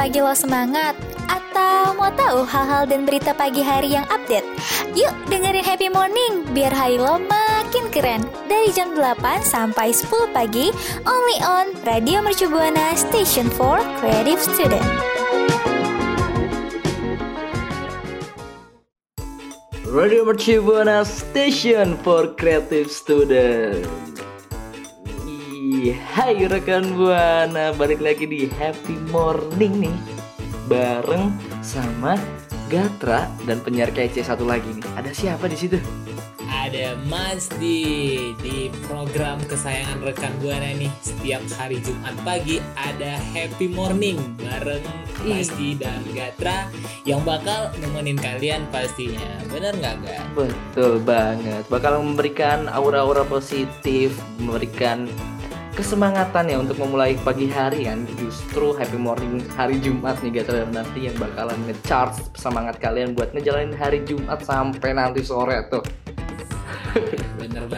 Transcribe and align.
Pagi 0.00 0.16
lo 0.16 0.32
semangat? 0.32 0.96
Atau 1.28 1.92
mau 1.94 2.08
tahu 2.16 2.42
hal-hal 2.48 2.88
dan 2.88 3.04
berita 3.04 3.36
pagi 3.36 3.60
hari 3.60 3.94
yang 3.94 4.08
update? 4.08 4.48
Yuk 4.96 5.12
dengerin 5.28 5.60
Happy 5.60 5.92
Morning 5.92 6.40
biar 6.56 6.72
hari 6.72 6.96
lo 6.96 7.20
makin 7.20 7.84
keren. 7.92 8.24
Dari 8.50 8.74
jam 8.74 8.98
8 8.98 9.46
sampai 9.46 9.94
10 9.94 10.34
pagi, 10.34 10.74
only 11.06 11.38
on 11.38 11.70
Radio 11.86 12.18
Mercu 12.18 12.50
Buana 12.50 12.98
Station 12.98 13.46
for 13.46 13.78
Creative 14.02 14.42
Student. 14.42 14.82
Radio 19.86 20.26
Mercu 20.26 20.58
Buana 20.66 21.06
Station 21.06 21.94
for 22.02 22.34
Creative 22.34 22.90
Student. 22.90 23.86
Hai 26.10 26.34
rekan 26.50 26.98
Buana, 26.98 27.70
balik 27.78 28.02
lagi 28.02 28.26
di 28.26 28.50
Happy 28.58 28.98
Morning 29.14 29.86
nih 29.86 29.96
Bareng 30.66 31.30
sama 31.62 32.18
Gatra 32.66 33.30
dan 33.46 33.62
penyiar 33.62 33.94
kece 33.94 34.26
satu 34.26 34.42
lagi 34.42 34.66
nih 34.74 34.84
Ada 34.98 35.14
siapa 35.14 35.46
di 35.46 35.54
situ? 35.56 35.78
Ada 36.70 36.94
Mas 37.10 37.50
Di 37.58 37.82
di 38.38 38.70
program 38.86 39.42
kesayangan 39.42 40.06
rekan 40.06 40.30
Buana 40.38 40.70
nih. 40.70 40.86
Setiap 41.02 41.42
hari 41.58 41.82
Jumat 41.82 42.14
pagi 42.22 42.62
ada 42.78 43.18
Happy 43.34 43.66
Morning 43.66 44.14
bareng 44.38 44.86
Mas 45.26 45.50
Di 45.58 45.74
dan 45.74 45.98
Gatra 46.14 46.70
yang 47.02 47.26
bakal 47.26 47.74
nemenin 47.82 48.14
kalian 48.14 48.70
pastinya. 48.70 49.42
Bener 49.50 49.74
nggak 49.82 49.94
Gak? 50.06 50.22
Betul 50.38 51.02
banget, 51.02 51.66
bakal 51.66 52.06
memberikan 52.06 52.70
aura-aura 52.70 53.26
positif 53.26 54.14
Memberikan 54.38 55.10
kesemangatan 55.74 56.54
ya 56.54 56.56
untuk 56.62 56.78
memulai 56.78 57.18
pagi 57.18 57.50
hari 57.50 57.90
kan. 57.90 58.06
Justru 58.14 58.78
Happy 58.78 58.94
Morning 58.94 59.42
hari 59.58 59.82
Jumat 59.82 60.22
nih 60.22 60.38
Gatra 60.38 60.62
dan 60.62 60.86
nanti 60.86 61.10
yang 61.10 61.18
bakalan 61.18 61.58
nge-charge 61.66 62.30
semangat 62.38 62.78
kalian 62.78 63.18
buat 63.18 63.34
ngejalanin 63.34 63.74
hari 63.74 64.06
Jumat 64.06 64.38
sampai 64.46 64.94
nanti 64.94 65.26
sore 65.26 65.66
tuh 65.66 65.82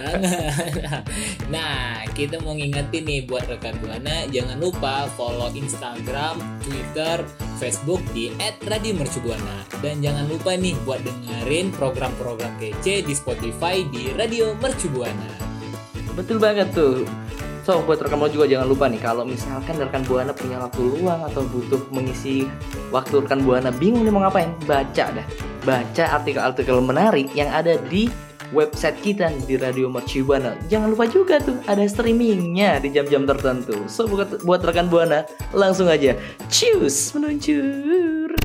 banget. 0.02 0.20
Nah, 1.52 2.08
kita 2.16 2.40
mau 2.40 2.56
ngingetin 2.56 3.04
nih 3.04 3.20
buat 3.28 3.44
rekan 3.44 3.76
Buana, 3.84 4.24
jangan 4.32 4.56
lupa 4.56 5.04
follow 5.20 5.52
Instagram, 5.52 6.40
Twitter, 6.64 7.20
Facebook 7.60 8.00
di 8.16 8.32
@radiomercubuana. 8.64 9.68
Dan 9.84 10.00
jangan 10.00 10.24
lupa 10.32 10.56
nih 10.56 10.72
buat 10.88 11.04
dengerin 11.04 11.68
program-program 11.76 12.56
kece 12.56 13.04
di 13.04 13.12
Spotify 13.12 13.84
di 13.92 14.16
Radio 14.16 14.56
Mercubuana. 14.64 15.28
Betul 16.16 16.40
banget 16.40 16.72
tuh. 16.72 17.04
So 17.62 17.78
buat 17.86 18.02
rekan 18.02 18.18
Buana 18.18 18.32
juga 18.32 18.46
jangan 18.50 18.66
lupa 18.66 18.90
nih 18.90 18.98
kalau 18.98 19.22
misalkan 19.22 19.78
rekan 19.78 20.02
Buana 20.08 20.32
punya 20.34 20.56
waktu 20.58 20.82
luang 20.82 21.20
atau 21.30 21.46
butuh 21.46 21.78
mengisi 21.94 22.48
waktu 22.90 23.22
rekan 23.22 23.44
Buana 23.44 23.70
bingung 23.70 24.02
nih 24.02 24.12
mau 24.12 24.24
ngapain, 24.24 24.50
baca 24.66 25.04
dah. 25.14 25.26
Baca 25.62 26.04
artikel-artikel 26.18 26.80
menarik 26.82 27.30
yang 27.36 27.52
ada 27.54 27.78
di 27.86 28.31
website 28.52 29.00
kita 29.00 29.32
nih, 29.32 29.44
di 29.48 29.54
Radio 29.56 29.88
Mercu 29.88 30.22
Buana. 30.22 30.54
Jangan 30.68 30.92
lupa 30.92 31.08
juga 31.08 31.40
tuh 31.40 31.56
ada 31.64 31.82
streamingnya 31.88 32.78
di 32.84 32.92
jam-jam 32.92 33.24
tertentu. 33.24 33.88
So 33.88 34.06
buat, 34.06 34.44
buat 34.44 34.60
rekan 34.62 34.92
Buana 34.92 35.24
langsung 35.56 35.88
aja 35.88 36.14
choose 36.52 37.16
meluncur. 37.16 38.36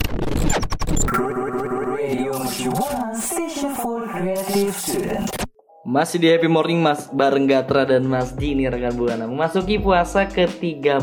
Masih 5.88 6.18
di 6.20 6.28
Happy 6.28 6.48
Morning 6.52 6.84
Mas 6.84 7.08
bareng 7.12 7.48
Gatra 7.48 7.88
dan 7.88 8.04
Mas 8.04 8.36
Di 8.36 8.52
nih 8.52 8.68
rekan 8.68 8.96
Buana 9.00 9.24
Memasuki 9.24 9.80
puasa 9.80 10.28
ke-13 10.28 11.00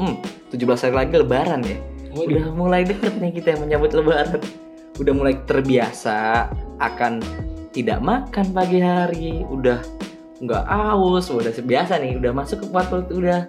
Hmm, 0.00 0.16
17 0.48 0.64
hari 0.88 0.94
lagi 0.96 1.14
lebaran 1.20 1.60
ya 1.60 1.76
Waduh. 2.16 2.24
Udah 2.24 2.46
mulai 2.56 2.82
deket 2.88 3.20
nih 3.20 3.36
kita 3.36 3.60
menyambut 3.60 3.92
lebaran 3.92 4.40
Udah 4.96 5.12
mulai 5.12 5.36
terbiasa 5.44 6.48
akan 6.80 7.20
tidak 7.74 7.98
makan 8.00 8.46
pagi 8.54 8.78
hari 8.78 9.42
Udah 9.50 9.82
nggak 10.38 10.64
aus, 10.70 11.28
udah 11.28 11.50
biasa 11.50 11.98
nih 11.98 12.16
Udah 12.22 12.30
masuk 12.30 12.62
ke 12.62 12.66
waktu 12.70 13.02
udah 13.10 13.40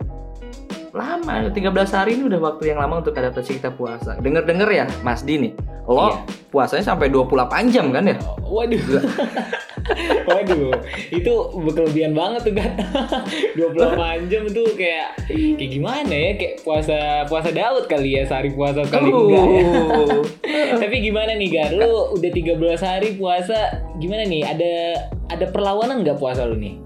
lama 0.96 1.52
13 1.52 1.60
hari 1.92 2.16
ini 2.16 2.24
udah 2.32 2.40
waktu 2.40 2.72
yang 2.72 2.80
lama 2.80 3.04
untuk 3.04 3.14
adaptasi 3.14 3.60
kita 3.62 3.70
puasa 3.70 4.18
Denger-denger 4.18 4.70
ya 4.74 4.86
Mas 5.06 5.22
Di 5.22 5.38
nih 5.38 5.54
Lo 5.86 6.10
Iya. 6.10 6.26
puasanya 6.50 6.84
sampai 6.96 7.14
28 7.14 7.70
jam 7.70 7.94
kan 7.94 8.10
ya? 8.10 8.18
Waduh. 8.42 8.82
Waduh, 10.30 10.74
itu 11.14 11.34
berkelebihan 11.54 12.18
banget 12.18 12.42
tuh 12.50 12.54
kan. 12.58 12.72
28 13.60 14.32
jam 14.32 14.44
tuh 14.50 14.68
kayak 14.74 15.14
kayak 15.30 15.72
gimana 15.72 16.14
ya? 16.14 16.32
Kayak 16.38 16.54
puasa 16.66 16.98
puasa 17.30 17.50
Daud 17.54 17.86
kali 17.86 18.18
ya, 18.18 18.24
sehari 18.26 18.50
puasa 18.52 18.82
kali 18.90 19.10
enggak 19.10 19.46
ya. 19.46 19.64
Tapi 20.82 20.96
gimana 21.02 21.38
nih 21.38 21.50
Gar? 21.54 21.72
Lu 21.78 22.18
udah 22.18 22.32
13 22.34 22.82
hari 22.82 23.10
puasa, 23.18 23.58
gimana 24.02 24.26
nih? 24.26 24.42
Ada 24.46 24.74
ada 25.30 25.46
perlawanan 25.50 26.02
nggak 26.02 26.18
puasa 26.18 26.46
lu 26.50 26.58
nih? 26.58 26.82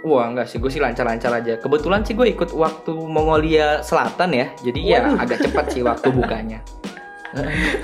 Wah 0.00 0.32
enggak 0.32 0.48
sih, 0.48 0.56
gue 0.56 0.72
sih 0.72 0.80
lancar-lancar 0.80 1.28
aja. 1.36 1.60
Kebetulan 1.60 2.00
sih 2.02 2.16
gue 2.16 2.32
ikut 2.32 2.56
waktu 2.56 2.92
Mongolia 2.96 3.84
Selatan 3.84 4.32
ya, 4.32 4.46
jadi 4.64 4.80
ya 4.80 4.98
Waduh. 5.04 5.22
agak 5.22 5.38
cepat 5.44 5.64
sih 5.70 5.82
waktu 5.84 6.08
bukanya. 6.08 6.64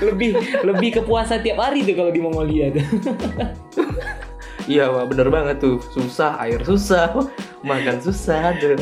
Lebih 0.03 0.35
lebih 0.65 0.89
ke 0.99 1.01
puasa 1.05 1.39
tiap 1.39 1.61
hari 1.61 1.85
tuh 1.87 1.95
kalau 1.95 2.11
di 2.11 2.19
Mongolia 2.19 2.73
tuh. 2.73 2.83
Iya, 4.67 4.85
wah 4.87 5.03
bener 5.03 5.27
banget 5.27 5.57
tuh. 5.57 5.79
Susah, 5.89 6.35
air 6.37 6.59
susah, 6.61 7.15
makan 7.61 7.97
susah. 7.97 8.51
Aduh. 8.53 8.75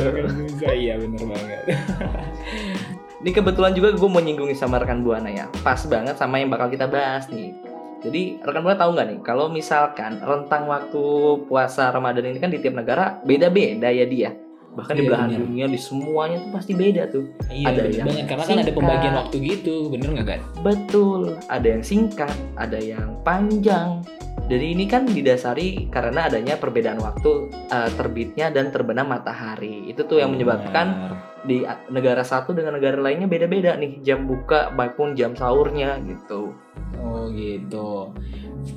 Susah, 0.50 0.74
iya 0.74 0.98
bener 0.98 1.22
banget. 1.24 1.62
Ini 3.22 3.32
kebetulan 3.32 3.72
juga 3.72 3.90
gue 3.92 4.06
mau 4.06 4.20
nyinggung 4.20 4.50
sama 4.54 4.78
rekan 4.78 5.02
Buana 5.02 5.30
ya. 5.30 5.46
Pas 5.62 5.82
banget 5.84 6.14
sama 6.14 6.38
yang 6.38 6.50
bakal 6.50 6.68
kita 6.68 6.86
bahas 6.86 7.26
nih. 7.28 7.54
Jadi 8.02 8.38
rekan 8.40 8.62
Buana 8.62 8.78
tahu 8.78 8.94
nggak 8.94 9.08
nih, 9.08 9.20
kalau 9.22 9.46
misalkan 9.48 10.18
rentang 10.20 10.66
waktu 10.66 11.02
puasa 11.46 11.90
Ramadan 11.90 12.28
ini 12.28 12.38
kan 12.38 12.50
di 12.50 12.58
tiap 12.58 12.74
negara 12.76 13.18
beda-beda 13.22 13.90
ya 13.90 14.06
dia. 14.06 14.30
Bahkan 14.76 14.94
di 14.94 15.02
Iya, 15.02 15.08
belahan 15.08 15.30
bener. 15.32 15.42
dunia 15.42 15.66
di 15.66 15.80
semuanya 15.80 16.38
tuh 16.38 16.52
pasti 16.52 16.74
beda 16.74 17.04
tuh. 17.08 17.26
Iya 17.48 17.66
Ada 17.66 17.82
yang 17.88 18.06
banget 18.06 18.26
karena 18.28 18.44
kan 18.44 18.52
ada 18.52 18.62
singkat. 18.62 18.76
pembagian 18.76 19.14
waktu 19.16 19.36
gitu, 19.40 19.76
bener 19.88 20.08
nggak 20.12 20.28
kan? 20.28 20.42
Betul, 20.62 21.22
ada 21.48 21.68
yang 21.68 21.82
singkat, 21.82 22.36
ada 22.54 22.78
yang 22.78 23.08
panjang. 23.24 24.04
Jadi 24.46 24.78
ini 24.78 24.86
kan 24.86 25.10
didasari 25.10 25.90
karena 25.90 26.30
adanya 26.30 26.62
perbedaan 26.62 27.02
waktu 27.02 27.50
eh, 27.50 27.90
terbitnya 27.98 28.54
dan 28.54 28.70
terbenam 28.70 29.10
matahari. 29.10 29.90
Itu 29.90 30.06
tuh 30.06 30.22
yang 30.22 30.38
menyebabkan 30.38 30.88
Bener. 30.94 31.14
di 31.50 31.58
negara 31.90 32.22
satu 32.22 32.54
dengan 32.54 32.78
negara 32.78 33.02
lainnya 33.02 33.26
beda-beda 33.26 33.74
nih 33.74 34.06
jam 34.06 34.30
buka 34.30 34.70
maupun 34.78 35.18
jam 35.18 35.34
sahurnya 35.34 35.98
gitu. 36.06 36.54
Oh 37.02 37.26
gitu. 37.34 38.14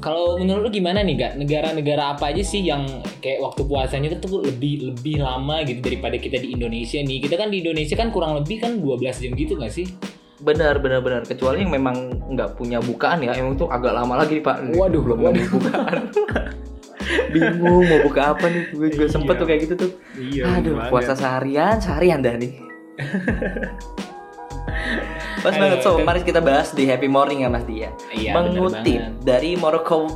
Kalau 0.04 0.36
menurut 0.36 0.68
lu 0.68 0.70
gimana 0.72 1.00
nih 1.00 1.16
gak? 1.16 1.32
Negara-negara 1.40 2.16
apa 2.16 2.28
aja 2.28 2.44
sih 2.44 2.60
yang 2.60 2.84
kayak 3.24 3.40
waktu 3.40 3.64
puasanya 3.64 4.12
itu 4.12 4.20
tuh 4.20 4.44
lebih 4.44 4.92
lebih 4.92 5.24
lama 5.24 5.64
gitu 5.64 5.80
daripada 5.80 6.20
kita 6.20 6.40
di 6.40 6.52
Indonesia 6.52 7.00
nih? 7.00 7.18
Kita 7.24 7.40
kan 7.40 7.48
di 7.48 7.64
Indonesia 7.64 7.96
kan 7.96 8.12
kurang 8.12 8.36
lebih 8.36 8.60
kan 8.60 8.76
12 8.80 9.24
jam 9.24 9.32
gitu 9.32 9.56
gak 9.56 9.72
sih? 9.72 9.88
Benar, 10.38 10.78
benar, 10.78 11.00
benar. 11.00 11.22
Kecuali 11.22 11.60
yang 11.60 11.70
memang 11.70 11.94
nggak 12.30 12.54
punya 12.54 12.78
bukaan 12.78 13.20
ya, 13.20 13.34
emang 13.34 13.54
tuh 13.54 13.66
agak 13.66 13.90
lama 13.90 14.14
lagi 14.16 14.38
pak. 14.38 14.70
Waduh, 14.70 15.02
belum 15.02 15.18
waduh. 15.20 15.34
ada 15.34 15.50
bukaan. 15.50 15.98
Bingung 17.32 17.82
mau 17.82 17.98
buka 18.04 18.22
apa 18.32 18.44
nih? 18.46 18.62
Gue 18.70 18.88
juga 18.92 19.06
sempet 19.08 19.34
Iya. 19.34 19.40
tuh 19.40 19.46
kayak 19.46 19.60
gitu 19.64 19.74
tuh. 19.74 19.90
Iya. 20.14 20.42
Aduh, 20.60 20.74
puasa 20.86 21.12
seharian, 21.16 21.76
seharian 21.78 22.20
dah 22.20 22.34
nih. 22.36 22.52
Pas 25.38 25.54
banget, 25.54 25.78
so 25.80 25.96
itu- 25.96 26.04
mari 26.04 26.20
kita 26.20 26.38
bahas 26.38 26.70
di 26.70 26.84
Happy 26.84 27.06
Morning 27.06 27.42
ya 27.42 27.48
Mas 27.48 27.64
Dia. 27.64 27.88
Iya, 28.10 28.34
Mengutip 28.34 29.22
dari 29.22 29.54
Morocco 29.54 30.10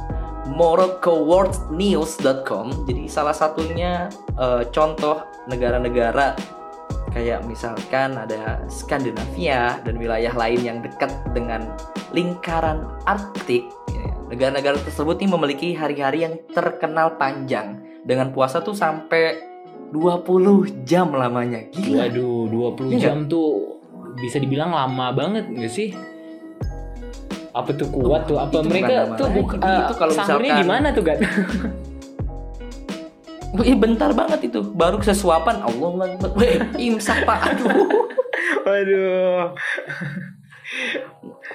MoroccoWorldNews.com. 0.52 2.67
Jadi 2.85 3.02
salah 3.06 3.32
satunya 3.32 4.11
eh, 4.35 4.62
contoh 4.69 5.23
negara-negara 5.47 6.35
kayak 7.12 7.44
misalkan 7.44 8.17
ada 8.17 8.64
Skandinavia 8.67 9.81
dan 9.81 9.94
wilayah 9.97 10.32
lain 10.32 10.61
yang 10.61 10.79
dekat 10.81 11.12
dengan 11.31 11.69
lingkaran 12.11 12.88
Arktik. 13.05 13.69
Ya, 13.88 14.09
Negara-negara 14.29 14.81
tersebut 14.81 15.17
nih 15.17 15.29
memiliki 15.29 15.69
hari-hari 15.73 16.25
yang 16.25 16.35
terkenal 16.50 17.17
panjang 17.17 17.79
dengan 18.03 18.32
puasa 18.32 18.59
tuh 18.59 18.73
sampai 18.73 19.38
20 19.93 20.82
jam 20.82 21.12
lamanya. 21.12 21.69
Gila. 21.69 22.09
Waduh, 22.09 22.49
20 22.49 22.97
Iya 22.97 23.12
jam 23.12 23.29
tuh 23.29 23.76
bisa 24.17 24.41
dibilang 24.41 24.73
lama 24.73 25.12
banget 25.12 25.49
gak 25.49 25.69
sih? 25.69 25.93
Apa 27.53 27.76
tuh 27.76 27.93
kuat 27.93 28.25
tuh? 28.25 28.41
Apa 28.41 28.64
Itu 28.64 28.64
mereka 28.64 29.12
tuh 29.12 29.29
lagi. 29.29 29.37
buk, 29.37 29.49
Itu 29.61 29.94
kalau 30.00 30.12
sahurnya 30.17 30.41
misalkan- 30.56 30.64
gimana 30.64 30.87
tuh, 30.91 31.03
Gat? 31.05 31.19
Wih, 33.52 33.76
bentar 33.76 34.10
banget 34.16 34.49
itu. 34.49 34.64
Baru 34.64 34.96
sesuapan 35.04 35.60
Allah 35.60 36.16
Wih, 36.37 36.60
imsak 36.81 37.28
Pak. 37.28 37.52
Aduh. 37.52 37.69
Waduh. 38.66 39.52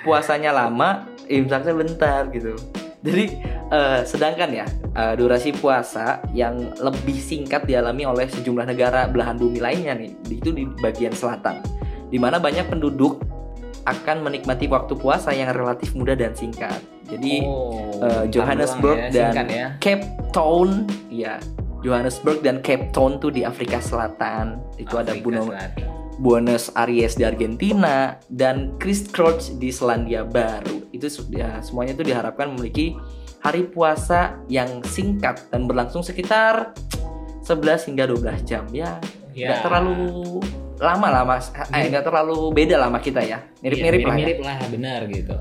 Puasanya 0.06 0.54
lama, 0.54 1.10
imsaknya 1.26 1.74
bentar 1.74 2.30
gitu. 2.30 2.54
Jadi 3.02 3.40
eh, 3.72 4.00
sedangkan 4.04 4.50
ya 4.52 4.66
eh, 4.94 5.14
durasi 5.16 5.56
puasa 5.56 6.22
yang 6.34 6.76
lebih 6.82 7.18
singkat 7.18 7.64
dialami 7.66 8.04
oleh 8.04 8.28
sejumlah 8.28 8.68
negara 8.68 9.08
belahan 9.08 9.38
bumi 9.40 9.58
lainnya 9.62 9.96
nih, 9.96 10.12
itu 10.28 10.50
di 10.52 10.68
bagian 10.82 11.14
selatan, 11.14 11.62
di 12.12 12.18
mana 12.20 12.42
banyak 12.42 12.68
penduduk 12.68 13.22
akan 13.88 14.28
menikmati 14.28 14.68
waktu 14.68 15.00
puasa 15.00 15.32
yang 15.32 15.56
relatif 15.56 15.96
mudah 15.96 16.20
dan 16.20 16.36
singkat. 16.36 16.84
Jadi 17.08 17.40
Oh, 17.48 18.04
eh, 18.04 18.26
Johannesburg 18.28 19.00
ya, 19.16 19.32
dan 19.32 19.48
ya. 19.48 19.68
Cape 19.80 20.04
Town, 20.36 20.84
ya 21.08 21.40
Johannesburg 21.88 22.44
dan 22.44 22.60
Cape 22.60 22.92
Town 22.92 23.16
tuh 23.18 23.32
di 23.32 23.48
Afrika 23.48 23.80
Selatan. 23.80 24.60
Itu 24.76 25.00
ada 25.00 25.16
Afrika 25.16 25.24
Buenos, 25.24 25.46
Selatan. 25.48 25.70
Buenos 26.18 26.64
Aires 26.76 27.14
di 27.14 27.24
Argentina 27.24 27.96
dan 28.28 28.76
Christchurch 28.76 29.56
di 29.56 29.72
Selandia 29.72 30.28
Baru. 30.28 30.84
Itu 30.92 31.08
ya, 31.32 31.64
semuanya 31.64 31.96
itu 31.96 32.04
diharapkan 32.04 32.52
memiliki 32.52 32.98
hari 33.40 33.64
puasa 33.64 34.36
yang 34.48 34.84
singkat 34.84 35.48
dan 35.48 35.64
berlangsung 35.64 36.04
sekitar 36.04 36.76
11 37.42 37.88
hingga 37.88 38.04
12 38.06 38.44
jam. 38.44 38.68
Ya, 38.70 39.00
Ya. 39.32 39.54
nggak 39.54 39.70
terlalu 39.70 39.96
lama 40.78 41.08
lah 41.10 41.22
mas, 41.22 41.54
eh 41.70 41.86
nggak 41.88 42.06
terlalu 42.06 42.50
beda 42.50 42.78
lah 42.78 42.90
sama 42.90 42.98
kita 42.98 43.22
ya, 43.22 43.38
mirip-mirip 43.62 44.02
Iya, 44.02 44.06
lah 44.06 44.14
ya. 44.14 44.20
mirip 44.20 44.40
lah 44.42 44.58
benar 44.68 45.00
gitu. 45.06 45.36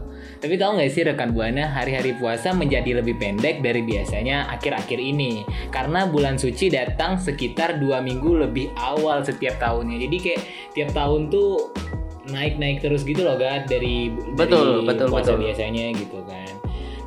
Tapi 0.46 0.62
tahu 0.62 0.78
nggak 0.78 0.90
sih 0.94 1.02
rekan 1.02 1.34
buana 1.34 1.74
hari-hari 1.74 2.14
puasa 2.22 2.54
menjadi 2.54 3.02
lebih 3.02 3.18
pendek 3.18 3.66
dari 3.66 3.82
biasanya 3.82 4.46
akhir-akhir 4.54 4.94
ini 4.94 5.42
karena 5.74 6.06
bulan 6.06 6.38
suci 6.38 6.70
datang 6.70 7.18
sekitar 7.18 7.82
dua 7.82 7.98
minggu 7.98 8.46
lebih 8.46 8.70
awal 8.78 9.26
setiap 9.26 9.58
tahunnya. 9.58 10.06
Jadi 10.06 10.16
kayak 10.22 10.40
tiap 10.70 10.94
tahun 10.94 11.34
tuh 11.34 11.74
naik-naik 12.30 12.78
terus 12.78 13.02
gitu 13.02 13.26
loh 13.26 13.34
kan 13.34 13.66
dari 13.66 14.14
Betul, 14.38 14.86
dari 14.86 14.86
betul, 14.86 15.06
puasa 15.10 15.34
betul. 15.34 15.50
biasanya 15.50 15.84
gitu 15.98 16.18
kan. 16.22 16.52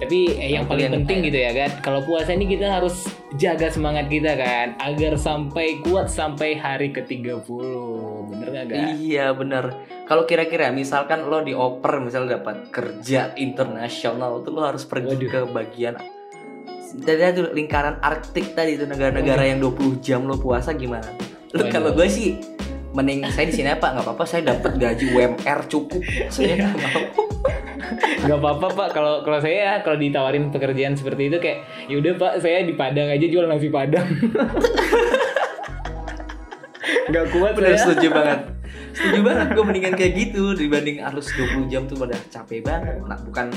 Tapi 0.04 0.20
eh, 0.36 0.52
yang 0.60 0.68
paling 0.68 0.92
penting 1.00 1.32
gitu 1.32 1.40
ya 1.40 1.56
kan, 1.56 1.80
kalau 1.80 2.04
puasa 2.04 2.36
ini 2.36 2.44
kita 2.44 2.68
harus 2.68 3.08
jaga 3.38 3.70
semangat 3.70 4.10
kita 4.10 4.34
kan 4.34 4.74
agar 4.82 5.14
sampai 5.14 5.78
kuat 5.86 6.10
sampai 6.10 6.58
hari 6.58 6.90
ke-30. 6.90 7.46
Bener 8.34 8.48
nggak 8.50 8.66
Gan? 8.70 8.88
Iya 8.98 9.34
bener 9.38 9.86
Kalau 10.10 10.26
kira-kira 10.26 10.74
misalkan 10.74 11.30
lo 11.30 11.46
dioper 11.46 12.02
misalnya 12.02 12.42
dapat 12.42 12.74
kerja 12.74 13.38
internasional 13.38 14.42
tuh 14.42 14.58
lo 14.58 14.66
harus 14.66 14.82
pergi 14.90 15.14
Waduh. 15.14 15.30
ke 15.30 15.40
bagian 15.54 15.96
tadi 16.90 17.22
itu 17.22 17.44
lingkaran 17.54 18.02
Arktik 18.02 18.58
tadi 18.58 18.74
itu 18.74 18.90
negara-negara 18.90 19.46
yang 19.46 19.62
20 19.62 20.02
jam 20.02 20.26
lo 20.26 20.42
puasa 20.42 20.74
gimana? 20.74 21.06
Lo 21.54 21.70
kalau 21.70 21.94
gue 21.94 22.10
sih 22.10 22.42
mending 22.94 23.26
saya 23.30 23.46
di 23.50 23.56
sini 23.56 23.70
apa? 23.70 23.94
Nggak 23.94 24.06
apa-apa 24.06 24.24
saya 24.26 24.42
dapat 24.56 24.72
gaji 24.78 25.06
UMR 25.14 25.60
cukup. 25.70 26.02
Saya 26.34 26.54
nggak 26.58 26.74
mau. 26.76 27.02
nggak 28.28 28.40
apa-apa 28.40 28.68
pak. 28.74 28.90
Kalau 28.94 29.14
kalau 29.26 29.40
saya 29.42 29.82
kalau 29.82 29.98
ditawarin 29.98 30.50
pekerjaan 30.50 30.94
seperti 30.98 31.30
itu 31.34 31.38
kayak 31.42 31.66
yaudah 31.90 32.14
pak 32.18 32.34
saya 32.42 32.66
di 32.66 32.74
Padang 32.74 33.10
aja 33.10 33.26
jual 33.26 33.46
nasi 33.46 33.70
Padang. 33.72 34.08
Nggak 37.10 37.26
kuat 37.34 37.54
bener. 37.58 37.74
saya 37.74 37.78
setuju 37.90 38.08
banget 38.14 38.59
setuju 38.94 39.20
banget 39.26 39.48
gue 39.56 39.64
mendingan 39.64 39.94
kayak 39.96 40.14
gitu 40.18 40.44
dibanding 40.58 41.02
harus 41.04 41.30
20 41.36 41.72
jam 41.72 41.86
tuh 41.86 41.98
pada 42.00 42.16
capek 42.30 42.60
banget. 42.64 43.00
Nah 43.06 43.18
bukan 43.22 43.54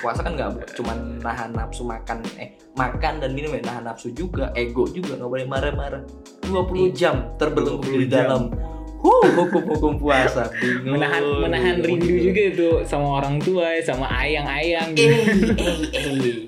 puasa 0.00 0.20
kan 0.24 0.32
nggak 0.34 0.74
cuman 0.78 1.20
nahan 1.20 1.50
nafsu 1.52 1.82
makan 1.86 2.24
eh 2.40 2.56
makan 2.74 3.20
dan 3.20 3.30
minum 3.36 3.52
ya 3.52 3.62
nahan 3.62 3.84
nafsu 3.84 4.10
juga 4.12 4.50
ego 4.56 4.88
juga 4.90 5.18
nggak 5.18 5.30
boleh 5.30 5.46
marah-marah. 5.46 6.02
20 6.46 6.92
jam 6.96 7.32
terbelenggu 7.38 7.84
20 7.86 8.04
di 8.04 8.08
dalam. 8.10 8.52
huh, 9.02 9.26
hukum-hukum 9.34 9.98
puasa 9.98 10.46
bingung. 10.62 10.94
Menahan 10.94 11.22
menahan 11.42 11.76
rindu 11.82 12.22
juga 12.22 12.42
itu 12.54 12.68
sama 12.86 13.18
orang 13.18 13.42
tua 13.42 13.82
sama 13.82 14.06
ayang-ayang 14.06 14.94
eh 14.94 15.26
gitu. 15.26 15.58
eh 15.58 15.78
eh. 15.90 16.38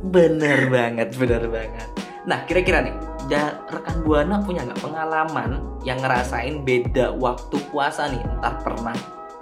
Bener 0.00 0.72
banget 0.72 1.12
bener 1.20 1.44
banget. 1.52 1.88
Nah 2.24 2.48
kira-kira 2.48 2.80
nih 2.88 3.09
da- 3.28 3.60
rekan 3.68 4.06
buana 4.06 4.40
punya 4.40 4.64
nggak 4.64 4.80
pengalaman 4.80 5.60
yang 5.84 5.98
ngerasain 6.00 6.62
beda 6.64 7.12
waktu 7.18 7.56
puasa 7.68 8.08
nih? 8.08 8.22
Entah 8.22 8.56
pernah 8.62 8.96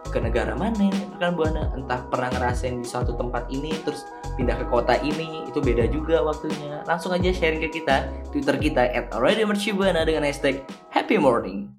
ke 0.09 0.19
negara 0.19 0.57
mana 0.57 0.89
rekan 1.15 1.37
buana? 1.37 1.71
Entah 1.77 2.01
pernah 2.09 2.33
ngerasain 2.33 2.81
di 2.81 2.89
suatu 2.89 3.15
tempat 3.15 3.47
ini 3.53 3.71
terus 3.85 4.09
pindah 4.35 4.57
ke 4.57 4.67
kota 4.67 4.97
ini 5.05 5.45
itu 5.47 5.61
beda 5.61 5.87
juga 5.93 6.25
waktunya. 6.25 6.83
Langsung 6.89 7.13
aja 7.13 7.31
sharing 7.31 7.63
ke 7.69 7.71
kita. 7.83 8.09
Twitter 8.33 8.57
kita 8.57 8.89
at 8.89 9.13
Buana 9.15 10.03
dengan 10.03 10.25
hashtag 10.25 10.65
happy 10.91 11.21
morning 11.21 11.79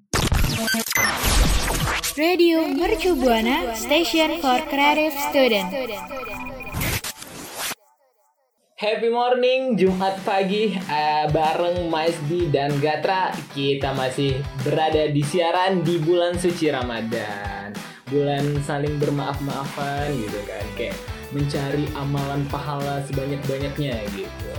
Radio 2.20 2.68
Mercu 2.68 3.16
Buana 3.16 3.72
Station 3.72 4.42
for 4.42 4.60
Creative 4.68 5.14
Student. 5.30 6.49
Happy 8.80 9.12
morning 9.12 9.76
Jumat 9.76 10.24
pagi 10.24 10.72
eh, 10.72 11.28
bareng 11.28 11.92
Maisdi 11.92 12.48
dan 12.48 12.80
Gatra. 12.80 13.28
Kita 13.52 13.92
masih 13.92 14.40
berada 14.64 15.04
di 15.04 15.20
siaran 15.20 15.84
di 15.84 16.00
bulan 16.00 16.40
suci 16.40 16.72
Ramadan. 16.72 17.76
Bulan 18.08 18.56
saling 18.64 18.96
bermaaf-maafan 18.96 20.16
gitu 20.16 20.40
kan 20.48 20.64
kayak 20.80 20.96
mencari 21.28 21.92
amalan 21.92 22.40
pahala 22.48 23.04
sebanyak-banyaknya 23.04 24.00
gitu. 24.16 24.56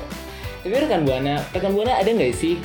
Tapi 0.62 0.70
rekan 0.70 1.02
buana 1.02 1.42
rekan 1.50 1.74
buana 1.74 1.98
ada 1.98 2.14
nggak 2.14 2.38
sih 2.38 2.62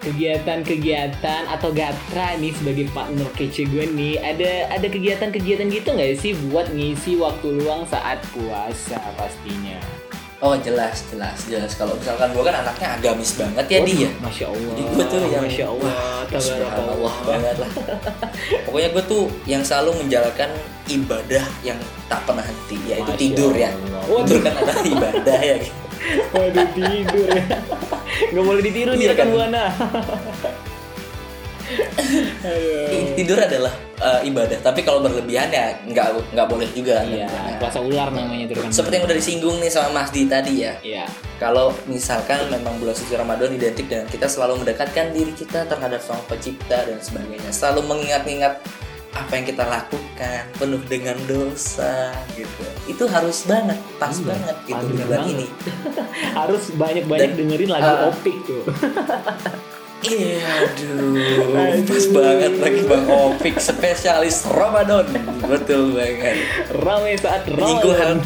kegiatan-kegiatan 0.00 1.44
atau 1.44 1.76
Gatra 1.76 2.40
nih 2.40 2.56
sebagai 2.56 2.88
partner 2.96 3.28
kece 3.36 3.68
gue 3.68 3.84
nih? 3.84 4.16
Ada 4.24 4.72
ada 4.72 4.88
kegiatan-kegiatan 4.88 5.68
gitu 5.68 5.92
nggak 5.92 6.16
sih 6.16 6.32
buat 6.48 6.72
ngisi 6.72 7.20
waktu 7.20 7.52
luang 7.52 7.84
saat 7.84 8.24
puasa 8.32 8.96
pastinya 9.20 10.05
oh 10.36 10.52
jelas 10.60 11.00
jelas 11.08 11.38
jelas 11.48 11.72
kalau 11.74 11.96
misalkan 11.96 12.28
gue 12.28 12.44
kan 12.44 12.60
anaknya 12.60 12.88
agamis 13.00 13.40
banget 13.40 13.66
ya 13.72 13.78
Waduh, 13.80 13.96
dia 13.96 14.10
Masya 14.20 14.44
Allah. 14.52 14.68
Jadi 14.68 14.82
gue 14.84 15.04
tuh 15.08 15.18
yang 15.32 15.42
Masya 15.48 15.64
Allah. 15.64 15.92
Tabarakallah. 16.26 17.14
banget 17.24 17.56
lah. 17.56 17.70
Pokoknya 18.68 18.88
gue 18.92 19.04
tuh 19.08 19.24
yang 19.48 19.62
selalu 19.64 19.90
menjalankan 20.04 20.50
ibadah 20.86 21.44
yang 21.64 21.78
tak 22.06 22.20
pernah 22.28 22.44
henti, 22.44 22.76
yaitu 22.84 23.08
Masya 23.08 23.20
tidur 23.20 23.52
ya. 23.56 23.70
Allah. 23.72 24.22
Tidur 24.28 24.38
kan 24.44 24.52
adalah 24.60 24.78
ibadah 24.84 25.40
ya. 25.40 25.56
gitu. 25.64 25.80
waduh 26.36 26.68
tidur 26.76 27.28
ya. 27.32 27.44
Gak 28.30 28.44
boleh 28.44 28.62
ditiru 28.62 28.92
Iya 28.94 29.10
rekan 29.16 29.26
kan? 29.26 29.34
buana. 29.34 29.64
Tidur 33.16 33.38
adalah 33.40 33.72
uh, 33.98 34.20
ibadah, 34.22 34.58
tapi 34.62 34.86
kalau 34.86 35.02
berlebihan 35.02 35.50
ya 35.50 35.74
nggak 35.88 36.34
nggak 36.36 36.46
boleh 36.46 36.68
juga. 36.70 37.02
Iya, 37.02 37.26
Nah, 37.26 37.58
puasa 37.58 37.80
ular 37.82 38.08
namanya 38.12 38.46
itu 38.46 38.54
rekan. 38.54 38.70
Seperti 38.70 38.94
yang 39.00 39.04
udah 39.08 39.16
disinggung 39.18 39.56
nih 39.58 39.70
sama 39.72 39.88
Mas 40.02 40.10
Di 40.14 40.28
tadi 40.28 40.62
ya. 40.62 40.74
Iya. 40.84 41.04
Kalau 41.36 41.74
misalkan 41.90 42.48
memang 42.48 42.80
bulan 42.80 42.96
suci 42.96 43.12
Ramadan 43.16 43.52
identik 43.52 43.86
dengan 43.90 44.06
kita 44.08 44.24
selalu 44.30 44.64
mendekatkan 44.64 45.12
diri 45.12 45.32
kita 45.36 45.68
terhadap 45.68 46.00
Sang 46.00 46.22
Pencipta 46.30 46.86
dan 46.86 46.98
sebagainya, 47.02 47.50
selalu 47.52 47.84
mengingat-ingat 47.84 48.60
apa 49.16 49.32
yang 49.32 49.46
kita 49.48 49.64
lakukan 49.64 50.44
penuh 50.60 50.82
dengan 50.84 51.16
dosa 51.24 52.12
gitu. 52.36 52.64
Itu 52.84 53.08
harus 53.08 53.48
banget, 53.48 53.80
pas 53.96 54.12
Iya, 54.12 54.28
banget 54.28 54.56
gitu 54.68 54.84
di 54.92 54.94
bulan 55.00 55.20
ini. 55.24 55.46
Harus 56.38 56.68
banyak-banyak 56.76 57.32
dengerin 57.32 57.70
lagu 57.72 57.88
uh, 57.88 58.12
opik 58.12 58.36
tuh. 58.44 58.62
Iya, 60.04 60.68
aduh, 60.68 61.80
pas 61.88 62.04
banget 62.12 62.52
lagi 62.60 62.80
Bang 62.84 63.08
Opik 63.08 63.56
spesialis 63.56 64.44
Ramadan, 64.44 65.08
betul 65.40 65.96
banget. 65.96 66.36
Rame 66.84 67.16
saat 67.16 67.48
Ramadan. 67.48 68.20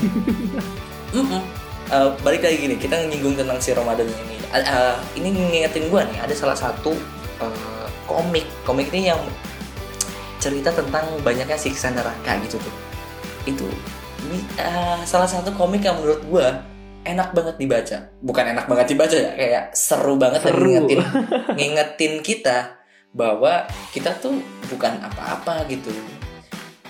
Uh, 1.91 2.15
balik 2.23 2.47
lagi 2.47 2.71
gini, 2.71 2.79
kita 2.79 3.03
nyinggung 3.11 3.35
tentang 3.35 3.59
si 3.59 3.75
Ramadan 3.75 4.07
ini. 4.07 4.39
Uh, 4.55 4.63
uh, 4.63 4.95
ini 5.19 5.35
ngingetin 5.35 5.91
gua 5.91 6.07
nih, 6.07 6.23
ada 6.23 6.31
salah 6.39 6.55
satu 6.55 6.95
uh, 7.43 7.87
komik, 8.07 8.47
komik 8.63 8.95
ini 8.95 9.11
yang 9.11 9.19
cerita 10.39 10.71
tentang 10.71 11.03
banyaknya 11.27 11.59
siksa 11.59 11.91
neraka 11.91 12.39
gitu 12.47 12.63
tuh. 12.63 12.75
Itu 13.43 13.67
ini, 14.23 14.39
uh, 14.63 15.03
salah 15.03 15.27
satu 15.27 15.51
komik 15.59 15.83
yang 15.83 15.99
menurut 15.99 16.23
gua 16.31 16.63
enak 17.11 17.35
banget 17.35 17.55
dibaca. 17.59 17.99
Bukan 18.23 18.45
enak 18.55 18.65
banget 18.71 18.87
dibaca 18.95 19.17
ya, 19.17 19.31
kayak 19.35 19.65
seru 19.75 20.15
banget 20.17 20.41
dan 20.47 20.55
Seru. 20.55 20.65
ngingetin 20.67 21.01
ngingetin 21.59 22.15
kita 22.23 22.59
bahwa 23.11 23.67
kita 23.91 24.15
tuh 24.23 24.39
bukan 24.71 25.03
apa-apa 25.03 25.67
gitu. 25.67 25.91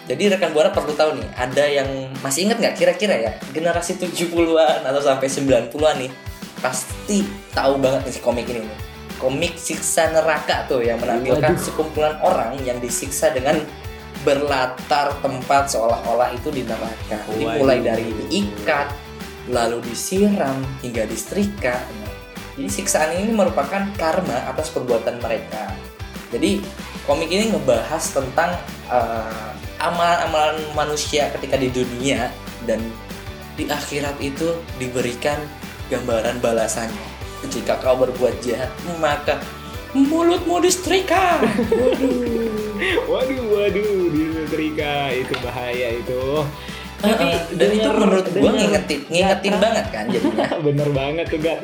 Jadi 0.05 0.27
rekan 0.27 0.51
Buana 0.51 0.75
perlu 0.75 0.91
tahu 0.93 1.17
nih, 1.23 1.29
ada 1.39 1.65
yang 1.71 1.87
masih 2.19 2.51
ingat 2.51 2.59
nggak 2.59 2.75
kira-kira 2.77 3.15
ya 3.15 3.33
generasi 3.55 3.95
70-an 3.95 4.83
atau 4.83 5.01
sampai 5.01 5.31
90-an 5.31 5.97
nih 6.03 6.11
pasti 6.61 7.23
tahu 7.55 7.79
banget 7.81 8.05
nih 8.05 8.13
si 8.13 8.21
komik 8.21 8.47
ini 8.51 8.67
nih. 8.67 8.79
Komik 9.21 9.55
siksa 9.61 10.11
neraka 10.11 10.65
tuh 10.65 10.81
yang 10.81 10.97
menampilkan 10.99 11.55
Waduh. 11.55 11.63
sekumpulan 11.63 12.17
orang 12.25 12.57
yang 12.65 12.81
disiksa 12.81 13.31
dengan 13.31 13.61
berlatar 14.21 15.17
tempat 15.25 15.73
seolah-olah 15.73 16.33
itu 16.37 16.49
di 16.53 16.65
neraka. 16.65 17.17
Jadi 17.29 17.45
Waduh. 17.45 17.59
mulai 17.61 17.79
dari 17.81 18.09
diikat, 18.11 18.89
lalu 19.51 19.83
disiram 19.85 20.63
hingga 20.81 21.05
disetrika. 21.05 21.83
Jadi 22.55 22.71
siksaan 22.71 23.11
ini 23.19 23.35
merupakan 23.35 23.91
karma 23.99 24.47
atas 24.47 24.71
perbuatan 24.71 25.19
mereka. 25.19 25.75
Jadi 26.31 26.63
komik 27.05 27.31
ini 27.31 27.51
ngebahas 27.51 28.05
tentang 28.15 28.55
uh, 28.87 29.51
amalan-amalan 29.83 30.63
manusia 30.77 31.33
ketika 31.35 31.59
di 31.59 31.73
dunia 31.73 32.31
dan 32.69 32.79
di 33.59 33.67
akhirat 33.67 34.15
itu 34.23 34.55
diberikan 34.79 35.41
gambaran 35.91 36.39
balasannya. 36.39 37.09
Jika 37.51 37.81
kau 37.81 37.97
berbuat 37.97 38.45
jahat, 38.45 38.69
maka 39.01 39.41
mulutmu 39.97 40.61
disetrika. 40.63 41.41
waduh, 43.11 43.43
waduh, 43.49 43.97
disetrika 44.13 45.11
itu 45.17 45.35
bahaya 45.41 45.99
itu. 45.99 46.45
Tapi 47.01 47.27
dan 47.57 47.69
itu 47.73 47.89
menurut 47.89 48.27
gue 48.29 48.51
ngingetin, 48.53 49.01
ngingetin 49.09 49.55
banget 49.57 49.87
kan 49.89 50.05
jadinya. 50.13 50.49
Bener 50.69 50.89
banget 50.93 51.27
tuh 51.33 51.41
kan, 51.41 51.59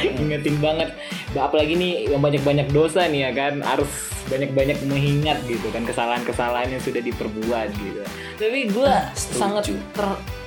ngingetin 0.00 0.56
banget. 0.58 0.88
Apalagi 1.36 1.76
nih 1.76 1.92
yang 2.08 2.24
banyak-banyak 2.24 2.72
dosa 2.72 3.04
nih 3.04 3.28
ya 3.28 3.30
kan, 3.36 3.60
harus 3.60 3.88
banyak-banyak 4.32 4.78
mengingat 4.88 5.38
gitu 5.44 5.68
kan 5.74 5.84
kesalahan-kesalahan 5.84 6.72
yang 6.72 6.82
sudah 6.82 7.02
diperbuat 7.04 7.68
gitu. 7.76 8.00
Tapi 8.40 8.58
gue 8.72 8.88
uh, 8.88 9.12
sangat 9.14 9.68
ter, 9.68 10.06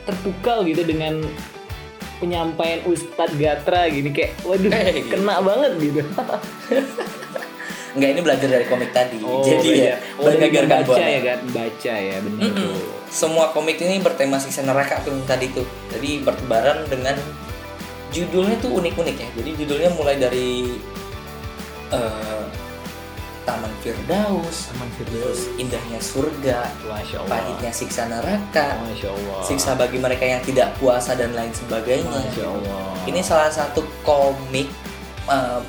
terpukau 0.10 0.66
gitu 0.66 0.82
dengan 0.82 1.22
penyampaian 2.18 2.80
Ustadz 2.88 3.36
Gatra 3.36 3.92
gini 3.92 4.10
kayak, 4.10 4.34
waduh, 4.48 4.72
eh, 4.72 5.04
gitu. 5.04 5.20
kena 5.20 5.44
banget 5.44 5.72
gitu. 5.78 6.02
Enggak 7.94 8.10
ini 8.10 8.22
belajar 8.26 8.48
dari 8.50 8.66
komik 8.66 8.90
tadi. 8.90 9.22
Oh, 9.22 9.46
Jadi 9.46 9.70
ya, 9.86 9.96
oh, 10.18 10.26
baca 10.26 11.06
ya 11.06 11.22
kan, 11.22 11.40
baca 11.54 11.94
ya 11.94 12.18
benar 12.26 12.42
mm 12.42 12.52
-mm. 12.54 12.62
tuh. 12.66 12.76
Semua 13.14 13.54
komik 13.54 13.78
ini 13.78 14.02
bertema 14.02 14.42
siksa 14.42 14.66
neraka 14.66 14.98
tuh 15.06 15.14
tadi 15.30 15.54
tuh. 15.54 15.66
Jadi 15.94 16.26
bertebaran 16.26 16.90
dengan 16.90 17.14
judulnya 18.10 18.58
tuh 18.58 18.82
unik-unik 18.82 19.16
ya. 19.18 19.30
Jadi 19.38 19.50
judulnya 19.62 19.90
mulai 19.94 20.18
dari 20.18 20.74
uh, 21.94 22.46
Taman 23.44 23.74
Firdaus, 23.84 24.72
Taman 24.72 24.90
Firdaus, 24.96 25.52
indahnya 25.60 26.00
surga, 26.00 26.64
Masya 26.88 27.18
Allah. 27.22 27.30
pahitnya 27.30 27.72
siksa 27.76 28.08
neraka, 28.08 28.80
Masya 28.88 29.10
Allah. 29.12 29.40
siksa 29.44 29.76
bagi 29.76 30.00
mereka 30.00 30.24
yang 30.24 30.42
tidak 30.42 30.72
puasa 30.80 31.14
dan 31.14 31.36
lain 31.36 31.52
sebagainya. 31.52 32.08
Masya 32.08 32.46
Allah. 32.48 32.84
Ini 33.04 33.20
salah 33.20 33.52
satu 33.52 33.84
komik 34.08 34.72
uh, 35.28 35.60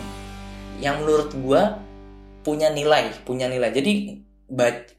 yang 0.78 1.02
menurut 1.02 1.34
gua 1.42 1.83
punya 2.44 2.68
nilai, 2.70 3.10
punya 3.24 3.48
nilai. 3.48 3.72
Jadi 3.72 4.22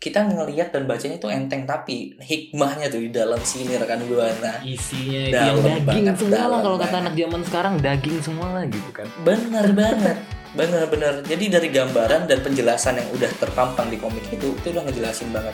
kita 0.02 0.26
ngelihat 0.26 0.74
dan 0.74 0.90
bacanya 0.90 1.22
itu 1.22 1.30
enteng 1.30 1.70
tapi 1.70 2.18
hikmahnya 2.18 2.90
tuh 2.90 3.00
di 3.00 3.14
dalam 3.14 3.40
sini 3.46 3.78
rekan 3.78 4.02
buana. 4.10 4.60
Isinya 4.66 5.22
itu 5.30 5.38
yang 5.38 5.58
daging 5.62 5.86
banget, 5.86 6.16
semua 6.18 6.46
lah 6.50 6.60
kalau 6.66 6.78
kata 6.82 6.96
anak 7.06 7.14
zaman 7.14 7.42
sekarang 7.46 7.74
daging 7.78 8.18
semua 8.20 8.48
lah 8.60 8.64
gitu 8.66 8.90
kan. 8.92 9.08
Bener 9.22 9.70
banget 9.80 10.18
bener 10.56 10.88
bener 10.88 11.14
jadi 11.28 11.60
dari 11.60 11.68
gambaran 11.68 12.32
dan 12.32 12.40
penjelasan 12.40 12.96
yang 12.96 13.08
udah 13.12 13.28
terpampang 13.44 13.92
di 13.92 14.00
komik 14.00 14.24
itu 14.32 14.56
itu 14.56 14.68
udah 14.72 14.88
ngejelasin 14.88 15.30
banget 15.36 15.52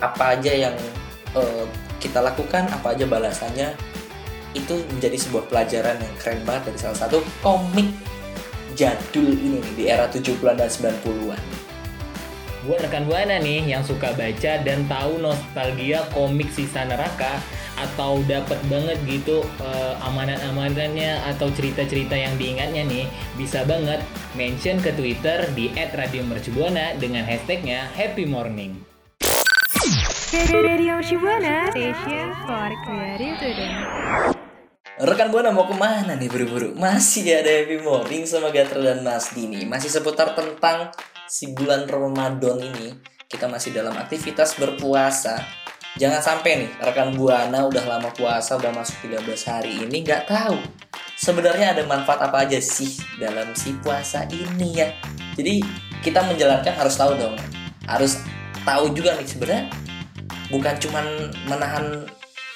apa 0.00 0.32
aja 0.32 0.52
yang 0.68 0.76
uh, 1.36 1.68
kita 2.00 2.24
lakukan 2.24 2.64
apa 2.72 2.96
aja 2.96 3.04
balasannya 3.04 3.76
itu 4.56 4.80
menjadi 4.96 5.14
sebuah 5.20 5.44
pelajaran 5.46 6.00
yang 6.00 6.14
keren 6.16 6.40
banget 6.48 6.72
dari 6.72 6.78
salah 6.80 6.98
satu 7.04 7.20
komik 7.44 7.92
jadul 8.76 9.32
ini 9.32 9.58
nih, 9.62 9.72
di 9.76 9.84
era 9.88 10.06
70-an 10.10 10.56
dan 10.58 10.70
90-an. 10.70 11.42
Buat 12.60 12.84
rekan 12.84 13.08
Buana 13.08 13.40
nih 13.40 13.64
yang 13.64 13.80
suka 13.80 14.12
baca 14.12 14.52
dan 14.60 14.84
tahu 14.84 15.16
nostalgia 15.16 16.04
komik 16.12 16.52
Sisa 16.52 16.84
Neraka 16.84 17.40
atau 17.80 18.20
dapat 18.28 18.60
banget 18.68 19.00
gitu 19.08 19.40
uh, 19.64 19.96
amanat-amanatnya 20.04 21.24
atau 21.32 21.48
cerita-cerita 21.48 22.12
yang 22.12 22.36
diingatnya 22.36 22.84
nih 22.84 23.08
bisa 23.40 23.64
banget 23.64 24.04
mention 24.36 24.76
ke 24.84 24.92
Twitter 24.92 25.48
di 25.56 25.72
@radiomercubuana 25.72 27.00
dengan 27.00 27.24
hashtagnya 27.24 27.88
Happy 27.96 28.28
Morning. 28.28 28.76
Radio 30.52 31.00
Shibuana, 31.00 31.72
station 31.72 32.28
for 32.44 32.70
creative 32.84 33.34
students. 33.40 34.49
Rekan 35.00 35.32
Buana 35.32 35.48
mau 35.48 35.64
ke 35.64 35.72
mana 35.72 36.12
nih 36.12 36.28
buru-buru? 36.28 36.76
Masih 36.76 37.24
ada 37.32 37.48
Happy 37.48 37.80
Morning 37.80 38.28
sama 38.28 38.52
Gatra 38.52 38.84
dan 38.84 39.00
Mas 39.00 39.32
Dini. 39.32 39.64
Masih 39.64 39.88
seputar 39.88 40.36
tentang 40.36 40.92
si 41.24 41.56
bulan 41.56 41.88
Ramadan 41.88 42.60
ini. 42.60 43.00
Kita 43.24 43.48
masih 43.48 43.72
dalam 43.72 43.96
aktivitas 43.96 44.60
berpuasa. 44.60 45.40
Jangan 45.96 46.20
sampai 46.20 46.52
nih 46.60 46.70
rekan 46.84 47.16
Buana 47.16 47.64
udah 47.64 47.80
lama 47.88 48.12
puasa, 48.12 48.60
udah 48.60 48.76
masuk 48.76 49.08
13 49.08 49.24
hari 49.48 49.72
ini 49.88 50.04
gak 50.04 50.28
tahu 50.28 50.60
Sebenarnya 51.16 51.72
ada 51.72 51.82
manfaat 51.88 52.20
apa 52.20 52.44
aja 52.44 52.60
sih 52.60 53.00
dalam 53.16 53.56
si 53.56 53.72
puasa 53.80 54.28
ini 54.28 54.84
ya. 54.84 54.92
Jadi 55.32 55.64
kita 56.04 56.28
menjalankan 56.28 56.76
harus 56.76 57.00
tahu 57.00 57.16
dong. 57.16 57.40
Harus 57.88 58.20
tahu 58.68 58.92
juga 58.92 59.16
nih 59.16 59.24
sebenarnya 59.24 59.64
bukan 60.52 60.76
cuman 60.76 61.06
menahan 61.48 62.04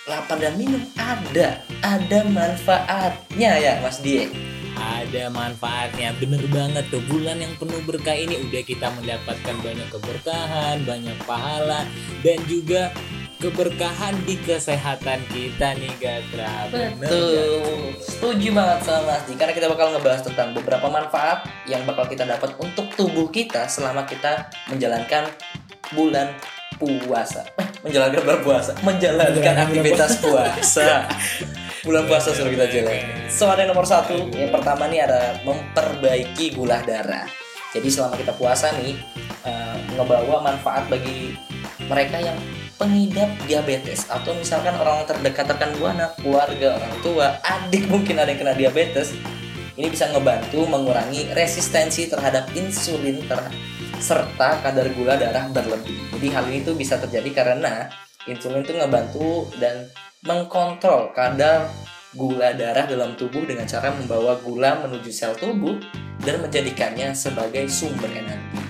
lapar 0.04 0.36
dan 0.36 0.60
minum 0.60 0.84
ada 1.00 1.64
ada 1.80 2.18
manfaatnya 2.28 3.52
ya 3.56 3.80
Mas 3.80 4.04
Die. 4.04 4.28
Ada 4.74 5.30
manfaatnya 5.30 6.12
bener 6.18 6.44
banget 6.50 6.84
tuh. 6.90 7.00
Bulan 7.06 7.40
yang 7.40 7.54
penuh 7.56 7.78
berkah 7.86 8.12
ini 8.12 8.42
udah 8.42 8.62
kita 8.66 8.90
mendapatkan 8.92 9.56
banyak 9.62 9.88
keberkahan 9.88 10.82
banyak 10.82 11.16
pahala 11.24 11.86
dan 12.20 12.38
juga 12.50 12.90
keberkahan 13.38 14.18
di 14.24 14.34
kesehatan 14.40 15.20
kita 15.30 15.78
nih 15.78 15.94
Gatra. 16.00 16.68
Betul. 17.00 17.94
Setuju 18.00 18.48
banget 18.56 18.80
sama 18.88 19.14
Mas 19.14 19.24
Di 19.24 19.36
karena 19.36 19.52
kita 19.56 19.68
bakal 19.72 19.94
ngebahas 19.94 20.20
tentang 20.26 20.52
beberapa 20.52 20.88
manfaat 20.90 21.48
yang 21.64 21.84
bakal 21.88 22.04
kita 22.10 22.28
dapat 22.28 22.52
untuk 22.60 22.92
tubuh 22.92 23.30
kita 23.32 23.70
selama 23.70 24.04
kita 24.04 24.52
menjalankan 24.68 25.30
bulan 25.92 26.34
puasa 26.80 27.46
eh, 27.84 27.92
menjalankan 27.92 28.22
berpuasa 28.24 28.72
menjalankan 28.80 29.54
aktivitas 29.68 30.16
puasa. 30.24 31.04
bulan 31.84 32.08
puasa 32.08 32.32
sudah 32.32 32.48
kita 32.48 32.66
jalan. 32.72 32.96
So 33.28 33.44
ada 33.44 33.60
yang 33.60 33.76
nomor 33.76 33.84
satu. 33.84 34.32
Yang 34.32 34.56
pertama 34.56 34.88
nih 34.88 35.04
ada 35.04 35.36
memperbaiki 35.44 36.56
gula 36.56 36.80
darah. 36.80 37.28
Jadi 37.76 37.88
selama 37.92 38.16
kita 38.16 38.32
puasa 38.32 38.72
nih 38.80 38.96
uh, 39.44 39.76
ngebawa 39.92 40.40
manfaat 40.40 40.88
bagi 40.88 41.36
mereka 41.84 42.24
yang 42.24 42.40
pengidap 42.80 43.28
diabetes. 43.44 44.08
Atau 44.08 44.32
misalkan 44.32 44.72
orang 44.80 45.04
terdekat 45.04 45.44
rekan 45.44 45.76
buana 45.76 46.16
keluarga 46.24 46.80
orang 46.80 46.94
tua 47.04 47.26
adik 47.44 47.84
mungkin 47.92 48.16
ada 48.16 48.32
yang 48.32 48.40
kena 48.40 48.56
diabetes. 48.56 49.12
Ini 49.74 49.90
bisa 49.90 50.08
ngebantu 50.08 50.64
mengurangi 50.64 51.34
resistensi 51.34 52.06
terhadap 52.08 52.48
insulin 52.56 53.20
ter 53.26 53.42
serta 54.00 54.62
kadar 54.62 54.86
gula 54.94 55.18
darah 55.18 55.46
berlebih. 55.50 55.98
Jadi 56.16 56.26
hal 56.32 56.44
ini 56.50 56.58
tuh 56.64 56.74
bisa 56.74 56.98
terjadi 56.98 57.30
karena 57.44 57.90
insulin 58.24 58.64
itu 58.64 58.72
ngebantu 58.74 59.50
dan 59.60 59.90
mengkontrol 60.24 61.12
kadar 61.12 61.68
gula 62.14 62.54
darah 62.54 62.86
dalam 62.86 63.18
tubuh 63.18 63.44
dengan 63.44 63.66
cara 63.66 63.90
membawa 63.92 64.38
gula 64.40 64.86
menuju 64.86 65.10
sel 65.10 65.34
tubuh 65.34 65.76
dan 66.22 66.40
menjadikannya 66.40 67.12
sebagai 67.12 67.66
sumber 67.68 68.08
energi. 68.08 68.62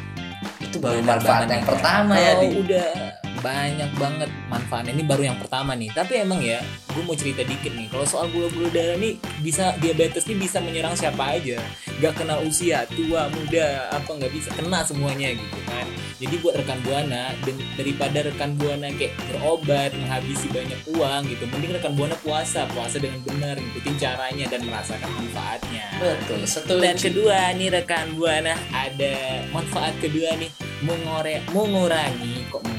Itu 0.65 0.81
baru 0.83 1.05
manfaat 1.05 1.47
yang 1.47 1.63
pertama 1.63 2.17
ya. 2.19 2.41
Di. 2.41 2.49
udah 2.59 3.14
banyak 3.45 3.91
banget 4.01 4.31
manfaatnya. 4.49 4.97
Ini 4.97 5.05
baru 5.05 5.23
yang 5.29 5.37
pertama 5.37 5.77
nih. 5.77 5.93
Tapi 5.93 6.25
emang 6.25 6.41
ya 6.41 6.65
gue 6.97 7.03
mau 7.05 7.13
cerita 7.13 7.45
dikit 7.45 7.77
nih. 7.77 7.93
Kalau 7.93 8.09
soal 8.09 8.33
gula-gula 8.33 8.73
darah 8.73 8.97
nih 8.97 9.21
bisa 9.45 9.77
diabetes 9.85 10.25
nih 10.25 10.41
bisa 10.41 10.65
menyerang 10.65 10.97
siapa 10.97 11.37
aja. 11.37 11.61
Gak 12.01 12.17
kenal 12.17 12.41
usia 12.41 12.89
tua 12.89 13.29
muda 13.29 13.93
apa 13.93 14.09
nggak 14.09 14.33
bisa 14.33 14.49
kena 14.57 14.81
semuanya 14.81 15.37
gitu 15.37 15.59
kan. 15.69 15.85
Jadi 16.15 16.35
buat 16.41 16.55
rekan 16.57 16.81
buana 16.87 17.37
daripada 17.77 18.25
rekan 18.25 18.57
buana 18.57 18.89
kayak 18.97 19.13
berobat 19.29 19.93
menghabisi 19.93 20.47
banyak 20.49 20.81
uang 20.95 21.27
gitu 21.29 21.45
mending 21.51 21.75
rekan 21.77 21.93
buana 21.99 22.17
puasa 22.23 22.65
puasa 22.71 23.03
dengan 23.03 23.21
benar 23.27 23.59
ngikutin 23.61 23.95
caranya 23.99 24.47
dan 24.49 24.63
merasakan 24.65 25.11
manfaatnya. 25.11 25.87
Betul 26.01 26.41
setuju. 26.49 26.81
Dan 26.81 26.97
kedua 26.97 27.53
nih 27.59 27.69
rekan 27.69 28.15
buana 28.17 28.55
ada 28.73 29.43
manfaat 29.51 29.93
kedua 30.01 30.39
nih 30.39 30.49
mengore 30.87 31.43
mengurangi 31.51 32.47
kok 32.49 32.74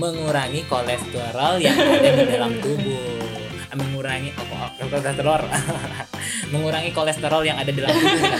mengurangi 0.00 0.64
kolesterol 0.64 1.60
yang 1.60 1.76
ada 1.76 2.08
di 2.16 2.24
dalam 2.24 2.52
tubuh. 2.56 3.20
Mengurangi 3.70 4.32
oh, 4.34 4.68
kolesterol 4.80 5.42
mengurangi 6.52 6.90
kolesterol 6.96 7.42
yang 7.44 7.60
ada 7.60 7.68
di 7.68 7.78
dalam 7.84 7.92
tubuh. 7.92 8.32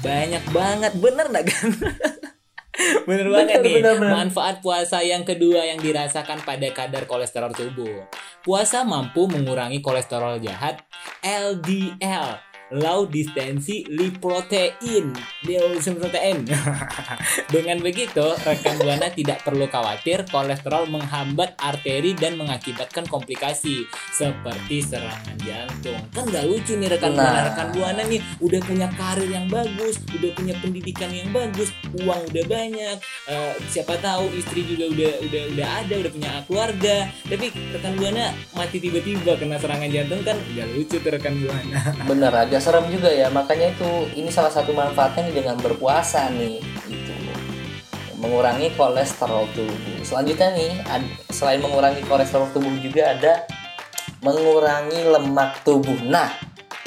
Banyak 0.00 0.44
banget. 0.48 0.92
Bener 0.96 1.26
nggak 1.28 1.44
kan 1.44 1.68
bener, 3.06 3.30
banget 3.30 3.62
nih. 3.62 3.78
bener, 3.78 4.02
bener. 4.02 4.10
manfaat 4.10 4.58
puasa 4.58 4.98
yang 4.98 5.22
kedua 5.22 5.62
yang 5.62 5.78
dirasakan 5.78 6.42
pada 6.42 6.66
kadar 6.74 7.04
kolesterol 7.06 7.52
tubuh. 7.54 8.08
Puasa 8.42 8.82
mampu 8.82 9.28
mengurangi 9.28 9.78
kolesterol 9.78 10.42
jahat 10.42 10.82
LDL 11.22 12.53
low 12.74 13.06
density 13.06 13.86
lipoprotein 13.86 15.14
protein. 15.94 16.36
Dengan 17.54 17.78
begitu, 17.78 18.24
rekan 18.42 18.74
buana 18.82 19.06
tidak 19.14 19.46
perlu 19.46 19.70
khawatir 19.70 20.26
kolesterol 20.26 20.90
menghambat 20.90 21.54
arteri 21.60 22.18
dan 22.18 22.34
mengakibatkan 22.34 23.06
komplikasi 23.06 23.86
seperti 24.10 24.82
serangan 24.82 25.38
jantung. 25.38 26.00
Kan 26.10 26.26
nggak 26.26 26.44
lucu 26.50 26.74
nih 26.74 26.90
rekan 26.98 27.14
buana, 27.14 27.30
Nah. 27.34 27.44
rekan 27.50 27.68
buana 27.72 28.02
nih 28.06 28.20
udah 28.42 28.60
punya 28.66 28.88
karir 28.94 29.30
yang 29.30 29.46
bagus, 29.46 30.02
udah 30.10 30.30
punya 30.34 30.54
pendidikan 30.58 31.10
yang 31.14 31.30
bagus, 31.30 31.70
uang 32.02 32.20
udah 32.34 32.44
banyak, 32.50 32.96
eh, 33.30 33.52
siapa 33.70 33.94
tahu 34.02 34.28
istri 34.34 34.66
juga 34.66 34.90
udah 34.90 35.12
udah 35.30 35.42
udah 35.54 35.68
ada, 35.84 35.94
udah 36.00 36.10
punya 36.10 36.30
keluarga. 36.48 36.96
Tapi 37.28 37.46
rekan 37.74 37.94
buana 38.00 38.34
mati 38.56 38.76
tiba-tiba 38.82 39.38
kena 39.38 39.56
serangan 39.60 39.88
jantung 39.88 40.22
kan 40.26 40.36
nggak 40.36 40.68
lucu 40.74 40.96
tuh 40.98 41.10
rekan 41.12 41.34
buana. 41.38 41.78
Bener, 42.08 42.32
agak 42.32 42.60
serem 42.64 42.88
juga 42.88 43.12
ya. 43.12 43.28
Makanya 43.28 43.76
itu 43.76 44.08
ini 44.16 44.32
salah 44.32 44.48
satu 44.48 44.72
manfaatnya 44.72 45.28
nih 45.28 45.44
dengan 45.44 45.60
berpuasa 45.60 46.32
nih. 46.32 46.64
Itu 46.88 47.12
mengurangi 48.16 48.72
kolesterol 48.72 49.52
tubuh. 49.52 50.00
Selanjutnya 50.00 50.56
nih, 50.56 50.72
selain 51.28 51.60
mengurangi 51.60 52.00
kolesterol 52.08 52.48
tubuh 52.56 52.72
juga 52.80 53.12
ada 53.12 53.44
mengurangi 54.24 55.04
lemak 55.04 55.60
tubuh. 55.60 56.00
Nah, 56.08 56.32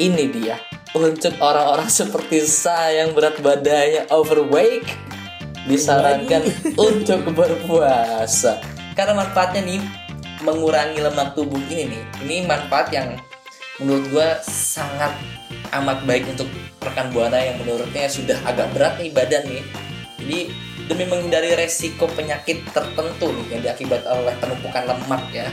ini 0.01 0.25
dia 0.34 0.57
untuk 0.98 1.38
orang-orang 1.38 1.86
seperti 1.93 2.41
saya 2.41 3.05
yang 3.05 3.13
berat 3.13 3.38
badannya 3.38 4.10
overweight 4.10 4.89
disarankan 5.69 6.41
untuk 6.74 7.22
berpuasa. 7.38 8.57
Karena 8.98 9.22
manfaatnya 9.22 9.62
nih 9.62 9.81
mengurangi 10.41 10.98
lemak 10.98 11.38
tubuh 11.38 11.62
ini 11.69 11.93
nih. 11.93 12.03
Ini 12.25 12.36
manfaat 12.50 12.89
yang 12.89 13.13
menurut 13.77 14.10
gua 14.10 14.41
sangat 14.41 15.13
amat 15.71 16.03
baik 16.07 16.27
untuk 16.31 16.47
rekan 16.81 17.12
buana 17.12 17.38
yang 17.39 17.59
menurutnya 17.59 18.07
sudah 18.07 18.38
agak 18.47 18.71
berat 18.75 19.00
nih 19.00 19.12
badan 19.12 19.43
nih. 19.47 19.63
Jadi 20.17 20.39
demi 20.88 21.05
menghindari 21.07 21.55
resiko 21.55 22.07
penyakit 22.12 22.63
tertentu 22.71 23.31
nih 23.31 23.45
yang 23.57 23.62
diakibat 23.71 24.03
oleh 24.07 24.36
penumpukan 24.39 24.83
lemak 24.88 25.24
ya, 25.31 25.47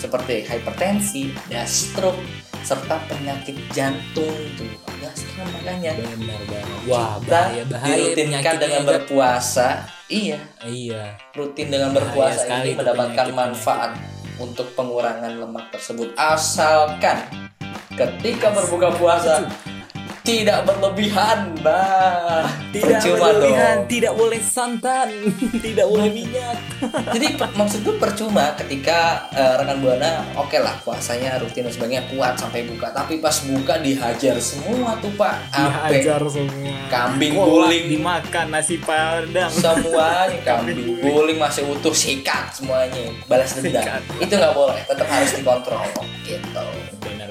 seperti 0.00 0.44
hipertensi, 0.44 1.32
dan 1.48 1.68
stroke, 1.68 2.20
serta 2.64 3.00
penyakit 3.08 3.56
jantung 3.72 4.36
tuh. 4.56 4.70
Agak 4.88 5.14
serem 5.14 5.48
makanya. 5.54 5.92
Benar 5.96 6.42
banget. 6.48 6.80
Wah, 6.88 7.16
bahaya 7.24 7.62
bahaya 7.68 7.96
dirutinkan 7.96 8.54
dengan 8.58 8.82
berpuasa. 8.84 9.68
Iya, 10.08 10.40
Iya. 10.64 11.20
rutin 11.36 11.68
dengan 11.68 11.92
Bahaya 11.92 12.08
berpuasa 12.08 12.64
ini 12.64 12.72
mendapatkan 12.72 13.28
manfaat 13.36 13.92
untuk 14.40 14.72
pengurangan 14.72 15.36
lemak 15.36 15.68
tersebut 15.74 16.14
asalkan 16.16 17.28
ketika 17.98 18.54
berbuka 18.54 18.94
puasa 18.94 19.50
tidak 20.20 20.68
berlebihan 20.68 21.56
bah 21.64 22.44
Tidak 22.68 23.00
percuma 23.00 23.32
berlebihan, 23.32 23.76
dong. 23.80 23.88
tidak 23.88 24.12
boleh 24.12 24.40
santan, 24.44 25.08
tidak 25.64 25.88
boleh 25.88 26.12
minyak. 26.12 26.60
jadi 27.16 27.32
maksud 27.56 27.80
gue 27.80 27.96
percuma 27.96 28.52
ketika 28.52 29.24
eh, 29.32 29.56
rekan 29.56 29.80
buana 29.80 30.20
oke 30.36 30.52
lah 30.60 30.76
puasanya 30.84 31.40
rutin 31.40 31.64
dan 31.64 31.72
sebagainya 31.72 32.04
kuat 32.12 32.36
sampai 32.36 32.68
buka. 32.68 32.92
Tapi 32.92 33.24
pas 33.24 33.40
buka 33.40 33.80
dihajar 33.80 34.36
semua 34.36 35.00
tuh 35.00 35.08
pak. 35.16 35.48
Ape 35.48 36.04
Dihajar 36.04 36.20
semua. 36.28 36.76
Kambing 36.92 37.32
Kolak 37.32 37.48
guling. 37.48 37.84
dimakan 37.88 38.46
nasi 38.52 38.76
padang. 38.76 39.48
semuanya 39.48 40.36
kambing 40.52 41.00
guling. 41.00 41.40
masih 41.40 41.64
utuh 41.72 41.96
sikat 41.96 42.52
semuanya 42.52 43.00
balas 43.24 43.56
dendam. 43.56 43.96
Itu 44.20 44.36
nggak 44.36 44.52
boleh 44.52 44.84
tetap 44.84 45.08
harus 45.08 45.32
dikontrol. 45.32 45.88
Gitu 46.20 46.66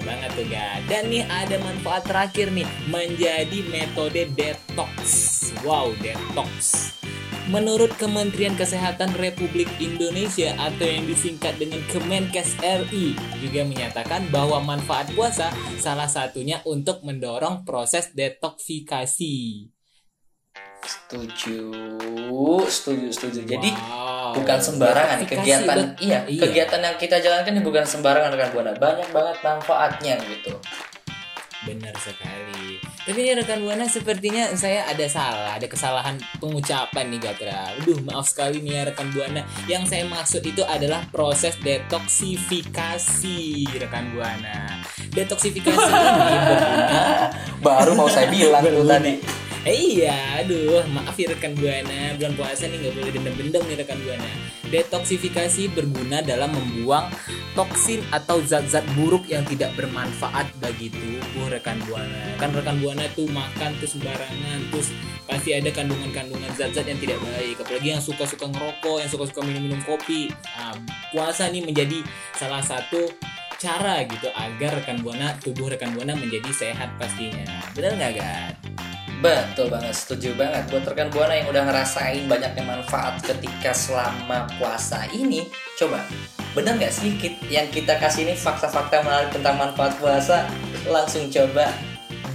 banget 0.08 0.32
tuh 0.40 0.48
guys. 0.48 0.82
Dan 0.88 1.12
nih 1.12 1.28
ada 1.28 1.60
manfaat 1.60 2.08
terakhir 2.08 2.48
nih 2.56 2.64
menjadi 2.88 3.60
metode 3.68 4.32
detox. 4.32 4.96
Wow, 5.68 5.92
detox. 6.00 6.90
Menurut 7.48 7.96
Kementerian 7.96 8.60
Kesehatan 8.60 9.16
Republik 9.16 9.72
Indonesia 9.80 10.52
atau 10.60 10.84
yang 10.84 11.08
disingkat 11.08 11.56
dengan 11.56 11.80
Kemenkes 11.92 12.60
RI 12.60 13.16
juga 13.40 13.64
menyatakan 13.64 14.28
bahwa 14.28 14.60
manfaat 14.60 15.08
puasa 15.16 15.56
salah 15.80 16.12
satunya 16.12 16.60
untuk 16.68 17.08
mendorong 17.08 17.64
proses 17.64 18.12
detoksifikasi. 18.12 19.68
setuju 20.88 21.68
setuju 22.72 23.08
setuju 23.12 23.40
jadi 23.44 23.70
Wow. 23.76 24.07
Bukan 24.42 24.60
sembarangan 24.62 25.18
kegiatan 25.26 25.78
bet- 25.78 25.98
iya, 26.02 26.20
iya. 26.30 26.42
kegiatan 26.46 26.80
yang 26.82 26.96
kita 26.96 27.18
jalankan 27.18 27.52
ini 27.58 27.64
bukan 27.66 27.84
sembarangan 27.84 28.30
rekan 28.34 28.50
buana 28.54 28.72
banyak 28.78 29.10
banget 29.10 29.38
manfaatnya 29.42 30.16
gitu 30.26 30.54
Benar 31.68 31.92
sekali. 32.00 32.80
Tapi 32.80 33.20
ini 33.28 33.36
rekan 33.36 33.60
buana 33.60 33.84
sepertinya 33.92 34.56
saya 34.56 34.88
ada 34.88 35.04
salah, 35.12 35.60
ada 35.60 35.68
kesalahan 35.68 36.16
pengucapan 36.40 37.12
nih 37.12 37.20
Gatra. 37.20 37.76
Aduh, 37.76 38.00
maaf 38.08 38.32
sekali 38.32 38.64
nih 38.64 38.72
ya 38.72 38.82
rekan 38.88 39.12
buana. 39.12 39.44
Yang 39.68 39.84
saya 39.92 40.08
maksud 40.08 40.48
itu 40.48 40.64
adalah 40.64 41.04
proses 41.12 41.60
detoksifikasi 41.60 43.68
rekan 43.84 44.16
buana. 44.16 44.80
Detoksifikasi 45.12 45.76
ini 45.98 46.40
berguna 46.46 47.04
baru 47.60 47.92
mau 47.98 48.08
saya 48.08 48.30
bilang 48.30 48.64
tuh 48.64 48.86
tadi 48.86 49.14
iya, 49.70 50.44
aduh, 50.44 50.86
maaf 50.92 51.16
ya 51.18 51.32
rekan 51.32 51.54
buana. 51.58 52.14
Bulan 52.16 52.34
puasa 52.36 52.68
nih 52.68 52.78
nggak 52.84 52.96
boleh 52.96 53.12
dendam-dendam 53.14 53.64
nih 53.68 53.78
rekan 53.80 54.00
buana. 54.04 54.30
Detoksifikasi 54.68 55.72
berguna 55.72 56.20
dalam 56.20 56.52
membuang 56.52 57.08
toksin 57.56 58.04
atau 58.14 58.44
zat-zat 58.44 58.84
buruk 58.94 59.26
yang 59.32 59.42
tidak 59.48 59.74
bermanfaat 59.80 60.52
bagi 60.62 60.94
tubuh 60.94 61.50
rekan 61.50 61.80
buana. 61.88 62.36
Kan 62.38 62.54
rekan 62.54 62.78
buana 62.84 63.08
tuh 63.18 63.26
makan 63.32 63.74
tuh 63.82 63.90
sembarangan, 63.90 64.68
terus 64.70 64.94
pasti 65.26 65.56
ada 65.58 65.72
kandungan-kandungan 65.74 66.52
zat-zat 66.54 66.86
yang 66.86 67.00
tidak 67.02 67.18
baik. 67.24 67.58
Apalagi 67.58 67.88
yang 67.98 68.04
suka-suka 68.04 68.46
ngerokok, 68.52 68.98
yang 69.02 69.10
suka-suka 69.10 69.42
minum-minum 69.42 69.82
kopi. 69.88 70.30
Nah, 70.60 70.76
puasa 71.16 71.50
nih 71.50 71.66
menjadi 71.66 72.04
salah 72.36 72.62
satu 72.62 73.10
cara 73.58 74.06
gitu 74.06 74.30
agar 74.38 74.84
rekan 74.84 75.02
buana 75.02 75.34
tubuh 75.42 75.74
rekan 75.74 75.98
buana 75.98 76.14
menjadi 76.14 76.52
sehat 76.54 76.94
pastinya. 77.02 77.48
Benar 77.74 77.98
nggak, 77.98 78.12
Gat? 78.22 78.67
Betul 79.22 79.68
banget 79.74 79.96
setuju 79.98 80.38
banget. 80.38 80.70
Buat 80.70 80.94
rekan 80.94 81.10
buana 81.10 81.34
yang 81.34 81.48
udah 81.50 81.64
ngerasain 81.66 82.30
banyaknya 82.30 82.64
manfaat 82.64 83.22
ketika 83.26 83.74
selama 83.74 84.46
puasa 84.62 85.10
ini 85.14 85.50
coba 85.78 86.06
benar 86.58 86.78
nggak 86.78 86.94
sedikit 86.94 87.34
yang 87.54 87.70
kita 87.70 88.02
kasih 88.02 88.26
ini 88.26 88.34
fakta-fakta 88.34 89.06
menarik 89.06 89.30
tentang 89.34 89.58
manfaat 89.58 89.94
puasa? 89.98 90.50
Langsung 90.86 91.30
coba 91.30 91.74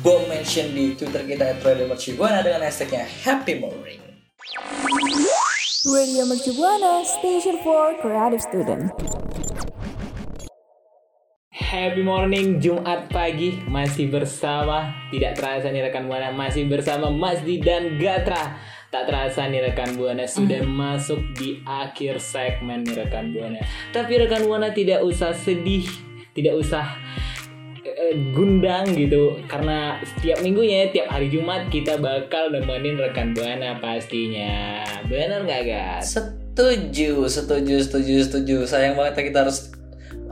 bom 0.02 0.26
mention 0.26 0.74
di 0.74 0.98
twitter 0.98 1.22
kita 1.26 1.58
@radiomercubuana 1.62 2.42
dengan 2.42 2.66
hashtagnya 2.66 3.06
happy 3.22 3.62
morning. 3.62 4.02
Radio 5.82 6.22
Mercubuana, 6.30 7.02
station 7.02 7.58
for 7.66 7.98
creative 7.98 8.38
student. 8.38 8.94
Happy 11.72 12.04
morning 12.04 12.61
Jumat 12.61 13.08
pagi. 13.08 13.56
Masih 13.64 14.12
bersama 14.12 14.92
tidak 15.08 15.40
terasa 15.40 15.72
nih 15.72 15.88
rekan 15.88 16.04
buana 16.04 16.28
masih 16.28 16.68
bersama 16.68 17.08
Mas 17.08 17.40
Di 17.48 17.64
dan 17.64 17.96
Gatra. 17.96 18.61
Tak 18.92 19.08
terasa 19.08 19.48
nih 19.48 19.72
rekan 19.72 19.96
buana 19.96 20.28
sudah 20.28 20.61
masuk 20.68 21.32
di 21.32 21.64
akhir 21.64 22.20
segmen 22.20 22.85
nih 22.85 22.92
rekan 22.92 23.32
buana. 23.32 23.64
Tapi 23.88 24.20
rekan 24.20 24.44
buana 24.44 24.68
tidak 24.76 25.00
usah 25.00 25.32
sedih 25.32 25.88
tidak 26.37 26.61
usah 26.61 26.92
eh, 27.88 28.20
gundang 28.37 28.92
gitu. 28.92 29.40
Karena 29.48 29.96
setiap 30.04 30.44
minggunya 30.44 30.92
tiap 30.92 31.08
hari 31.08 31.32
Jumat 31.32 31.72
kita 31.72 31.96
bakal 31.96 32.52
nemenin 32.52 33.00
rekan 33.00 33.32
buana 33.32 33.80
pastinya. 33.80 34.85
Benar 35.08 35.48
nggak 35.48 35.62
guys 35.64 36.20
Setuju, 36.20 37.32
setuju, 37.32 37.80
setuju, 37.80 38.14
setuju. 38.28 38.56
Sayang 38.68 38.92
banget 38.92 39.24
ya 39.24 39.32
kita 39.32 39.48
harus 39.48 39.72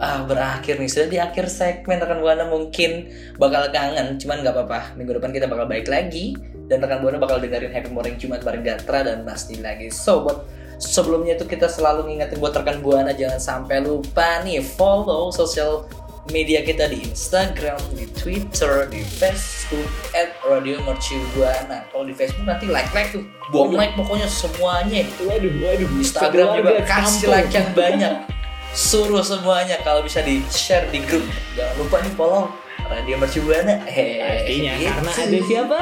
ah 0.01 0.25
berakhir 0.25 0.81
nih. 0.81 0.89
Sudah 0.89 1.09
di 1.13 1.19
akhir 1.21 1.53
segmen 1.53 2.01
rekan 2.01 2.25
buana 2.25 2.49
mungkin 2.49 3.13
bakal 3.37 3.69
kangen, 3.69 4.17
cuman 4.17 4.41
nggak 4.41 4.57
apa-apa. 4.57 4.97
Minggu 4.97 5.21
depan 5.21 5.31
kita 5.31 5.47
bakal 5.47 5.69
balik 5.69 5.87
lagi 5.93 6.35
dan 6.67 6.81
rekan 6.81 7.05
buana 7.05 7.21
bakal 7.21 7.37
dengerin 7.39 7.71
Happy 7.71 7.93
Morning 7.93 8.17
Jumat 8.17 8.41
bareng 8.41 8.65
Gatra 8.65 9.05
dan 9.05 9.23
Mas 9.23 9.45
Di 9.45 9.61
lagi. 9.61 9.93
So 9.93 10.25
buat 10.25 10.49
sebelumnya 10.81 11.37
itu 11.37 11.45
kita 11.45 11.69
selalu 11.69 12.09
ngingetin 12.09 12.41
buat 12.41 12.57
rekan 12.57 12.81
buana 12.81 13.13
jangan 13.13 13.39
sampai 13.39 13.85
lupa 13.85 14.41
nih 14.41 14.65
follow 14.65 15.29
sosial 15.29 15.85
media 16.33 16.61
kita 16.63 16.89
di 16.89 17.01
Instagram, 17.05 17.81
di 17.97 18.07
Twitter, 18.13 18.87
di 18.93 19.03
Facebook 19.03 19.89
at 20.13 20.37
Radio 20.47 20.79
Mercu 20.85 21.17
Buana. 21.33 21.85
Kalau 21.91 22.05
di 22.07 22.15
Facebook 22.15 22.47
nanti 22.47 22.69
like-like 22.69 23.13
tuh, 23.13 23.25
bom 23.51 23.73
like 23.73 23.93
pokoknya 23.99 24.29
semuanya. 24.29 25.05
waduh 25.27 25.53
waduh 25.61 25.89
Instagram 26.01 26.49
juga 26.61 26.73
kasih 26.89 27.29
like 27.29 27.51
yang 27.53 27.69
banyak 27.77 28.15
suruh 28.71 29.21
semuanya 29.21 29.77
kalau 29.83 30.01
bisa 30.01 30.23
di 30.23 30.39
share 30.47 30.87
di 30.89 31.03
grup 31.03 31.27
jangan 31.53 31.75
lupa 31.77 32.01
nih 32.01 32.15
follow 32.15 32.47
Radio 32.87 33.19
Mercu 33.19 33.43
Buana 33.43 33.83
eh 33.87 34.19
Pastinya 34.19 34.73
gitu. 34.75 34.91
karena 34.91 35.11
ada 35.13 35.39
siapa? 35.47 35.79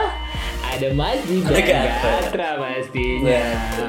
Ada 0.69 0.93
Masdi 0.93 1.41
Ada 1.41 1.49
dan 1.49 1.65
Gatra. 1.65 2.21
Gatra 2.21 2.51
pastinya. 2.59 3.41
Betul. 3.41 3.89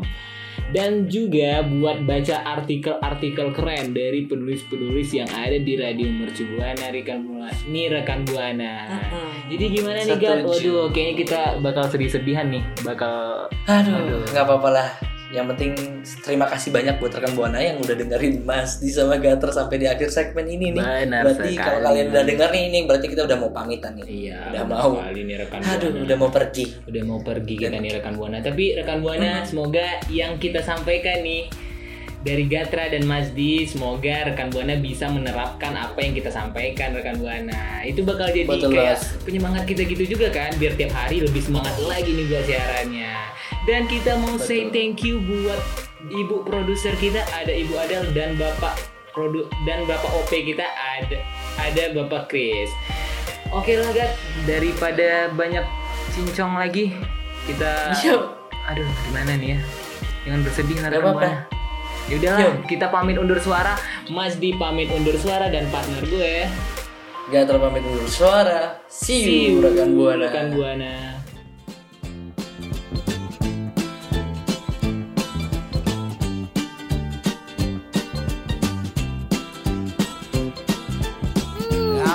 dan 0.73 1.05
juga 1.05 1.61
buat 1.61 2.01
baca 2.03 2.41
artikel-artikel 2.59 3.53
keren 3.53 3.93
dari 3.93 4.25
penulis-penulis 4.25 5.13
yang 5.13 5.29
ada 5.29 5.55
di 5.61 5.77
Radio 5.77 6.09
Mercu 6.09 6.49
Buana 6.49 6.89
rekan 6.89 7.29
Buana 7.29 7.53
nih 7.69 7.85
rekan 7.93 8.25
Buana 8.25 8.73
jadi 9.53 9.65
gimana 9.69 9.99
nih? 10.01 10.17
Setuju. 10.17 10.49
Waduh 10.49 10.85
kayaknya 10.89 11.15
kita 11.21 11.39
bakal 11.61 11.85
sedih-sedihan 11.87 12.49
nih 12.49 12.63
bakal 12.81 13.45
Aduh, 13.69 14.25
nggak 14.33 14.43
apa-apa 14.43 14.69
lah. 14.73 15.12
Yang 15.33 15.45
penting 15.49 15.71
terima 16.21 16.45
kasih 16.45 16.69
banyak 16.69 17.01
buat 17.01 17.09
rekan 17.09 17.33
Buana 17.33 17.57
yang 17.57 17.81
udah 17.81 17.97
dengerin 17.97 18.45
Mas 18.45 18.77
di 18.77 18.93
sama 18.93 19.17
Gater 19.17 19.49
sampai 19.49 19.81
di 19.81 19.89
akhir 19.89 20.13
segmen 20.13 20.45
ini 20.45 20.69
nih. 20.69 20.77
Benar 20.77 21.25
berarti 21.25 21.49
sekali. 21.49 21.57
kalau 21.57 21.79
kalian 21.81 22.05
udah 22.13 22.23
denger 22.23 22.49
nih, 22.53 22.63
ini 22.69 22.77
berarti 22.85 23.07
kita 23.09 23.21
udah 23.25 23.37
mau 23.41 23.49
pamitan 23.49 23.97
nih. 23.97 24.05
Iya, 24.05 24.37
Udah 24.53 24.63
mau. 24.63 24.91
nih 25.09 25.35
rekan 25.41 25.59
Aduh, 25.65 25.89
Buana. 25.89 26.05
udah 26.05 26.17
mau 26.21 26.29
pergi. 26.29 26.65
udah 26.85 27.01
mau 27.01 27.19
pergi 27.19 27.55
kita 27.57 27.73
nih 27.73 27.91
rekan 27.97 28.13
buana 28.13 28.37
tapi 28.39 28.77
rekan 28.77 29.01
buana 29.01 29.41
semoga 29.41 29.87
yang 30.13 30.37
kita 30.37 30.61
sampaikan 30.61 31.25
nih 31.25 31.49
dari 32.23 32.47
Gatra 32.47 32.87
dan 32.87 33.03
Masdi 33.03 33.67
semoga 33.67 34.31
rekan 34.31 34.47
buana 34.47 34.79
bisa 34.79 35.11
menerapkan 35.11 35.75
apa 35.75 35.99
yang 35.99 36.15
kita 36.15 36.31
sampaikan 36.31 36.95
rekan 36.95 37.19
buana. 37.19 37.83
Itu 37.83 38.07
bakal 38.07 38.31
jadi 38.31 38.47
Betul, 38.47 38.71
kayak 38.71 38.95
Mas. 38.95 39.03
penyemangat 39.27 39.63
kita 39.67 39.83
gitu 39.83 40.15
juga 40.15 40.31
kan 40.31 40.55
biar 40.55 40.79
tiap 40.79 40.95
hari 40.95 41.19
lebih 41.19 41.43
semangat 41.43 41.75
lagi 41.83 42.15
nih 42.15 42.25
buat 42.31 42.45
siarannya. 42.47 43.13
Dan 43.67 43.91
kita 43.91 44.15
mau 44.23 44.39
say 44.39 44.67
Betul. 44.67 44.71
thank 44.71 45.03
you 45.03 45.19
buat 45.19 45.59
ibu 46.07 46.47
produser 46.47 46.95
kita 46.95 47.19
ada 47.35 47.51
ibu 47.51 47.75
Adel 47.75 48.07
dan 48.15 48.39
bapak 48.39 48.79
produ 49.11 49.45
dan 49.67 49.83
bapak 49.83 50.09
OP 50.15 50.31
kita 50.31 50.63
ada 50.63 51.19
ada 51.59 51.83
bapak 51.91 52.31
Chris. 52.31 52.71
Oke 53.51 53.77
lah 53.77 53.91
Gat, 53.93 54.15
daripada 54.49 55.29
banyak 55.29 55.61
cincong 56.15 56.57
lagi 56.57 56.89
kita 57.45 57.93
Iya. 57.99 58.15
aduh 58.71 58.87
gimana 59.11 59.35
nih 59.35 59.53
ya? 59.53 59.59
Jangan 60.23 60.39
bersedih 60.47 60.77
lah 60.79 61.43
Gak 62.03 62.11
ya 62.11 62.15
udahlah 62.19 62.39
Yo. 62.43 62.51
kita 62.67 62.91
pamit 62.91 63.15
undur 63.15 63.39
suara 63.39 63.79
Mas 64.11 64.35
di 64.35 64.51
pamit 64.59 64.91
undur 64.91 65.15
suara 65.15 65.47
dan 65.47 65.71
partner 65.71 66.03
gue 66.03 66.35
Gater 67.31 67.55
pamit 67.55 67.79
undur 67.87 68.03
suara. 68.11 68.83
See 68.91 69.23
you, 69.23 69.27
See 69.31 69.41
you, 69.47 69.63
rekan 69.63 69.95
Buana. 69.95 70.27
rekan 70.27 70.45
buana 70.51 71.22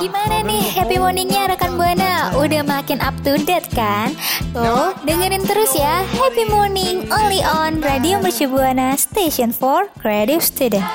gimana 0.09 0.41
nih 0.41 0.65
happy 0.73 0.97
morningnya 0.97 1.53
rekan 1.53 1.77
Buana? 1.77 2.33
Udah 2.33 2.65
makin 2.65 2.97
up 3.05 3.13
to 3.21 3.37
date 3.45 3.69
kan? 3.77 4.17
Tuh, 4.57 4.97
dengerin 5.05 5.45
terus 5.45 5.77
ya 5.77 6.01
Happy 6.17 6.49
Morning 6.49 7.05
only 7.13 7.45
on 7.45 7.85
Radio 7.85 8.17
Mercu 8.17 8.49
Buana 8.49 8.97
Station 8.97 9.53
for 9.53 9.93
Creative 10.01 10.41
Student. 10.41 10.89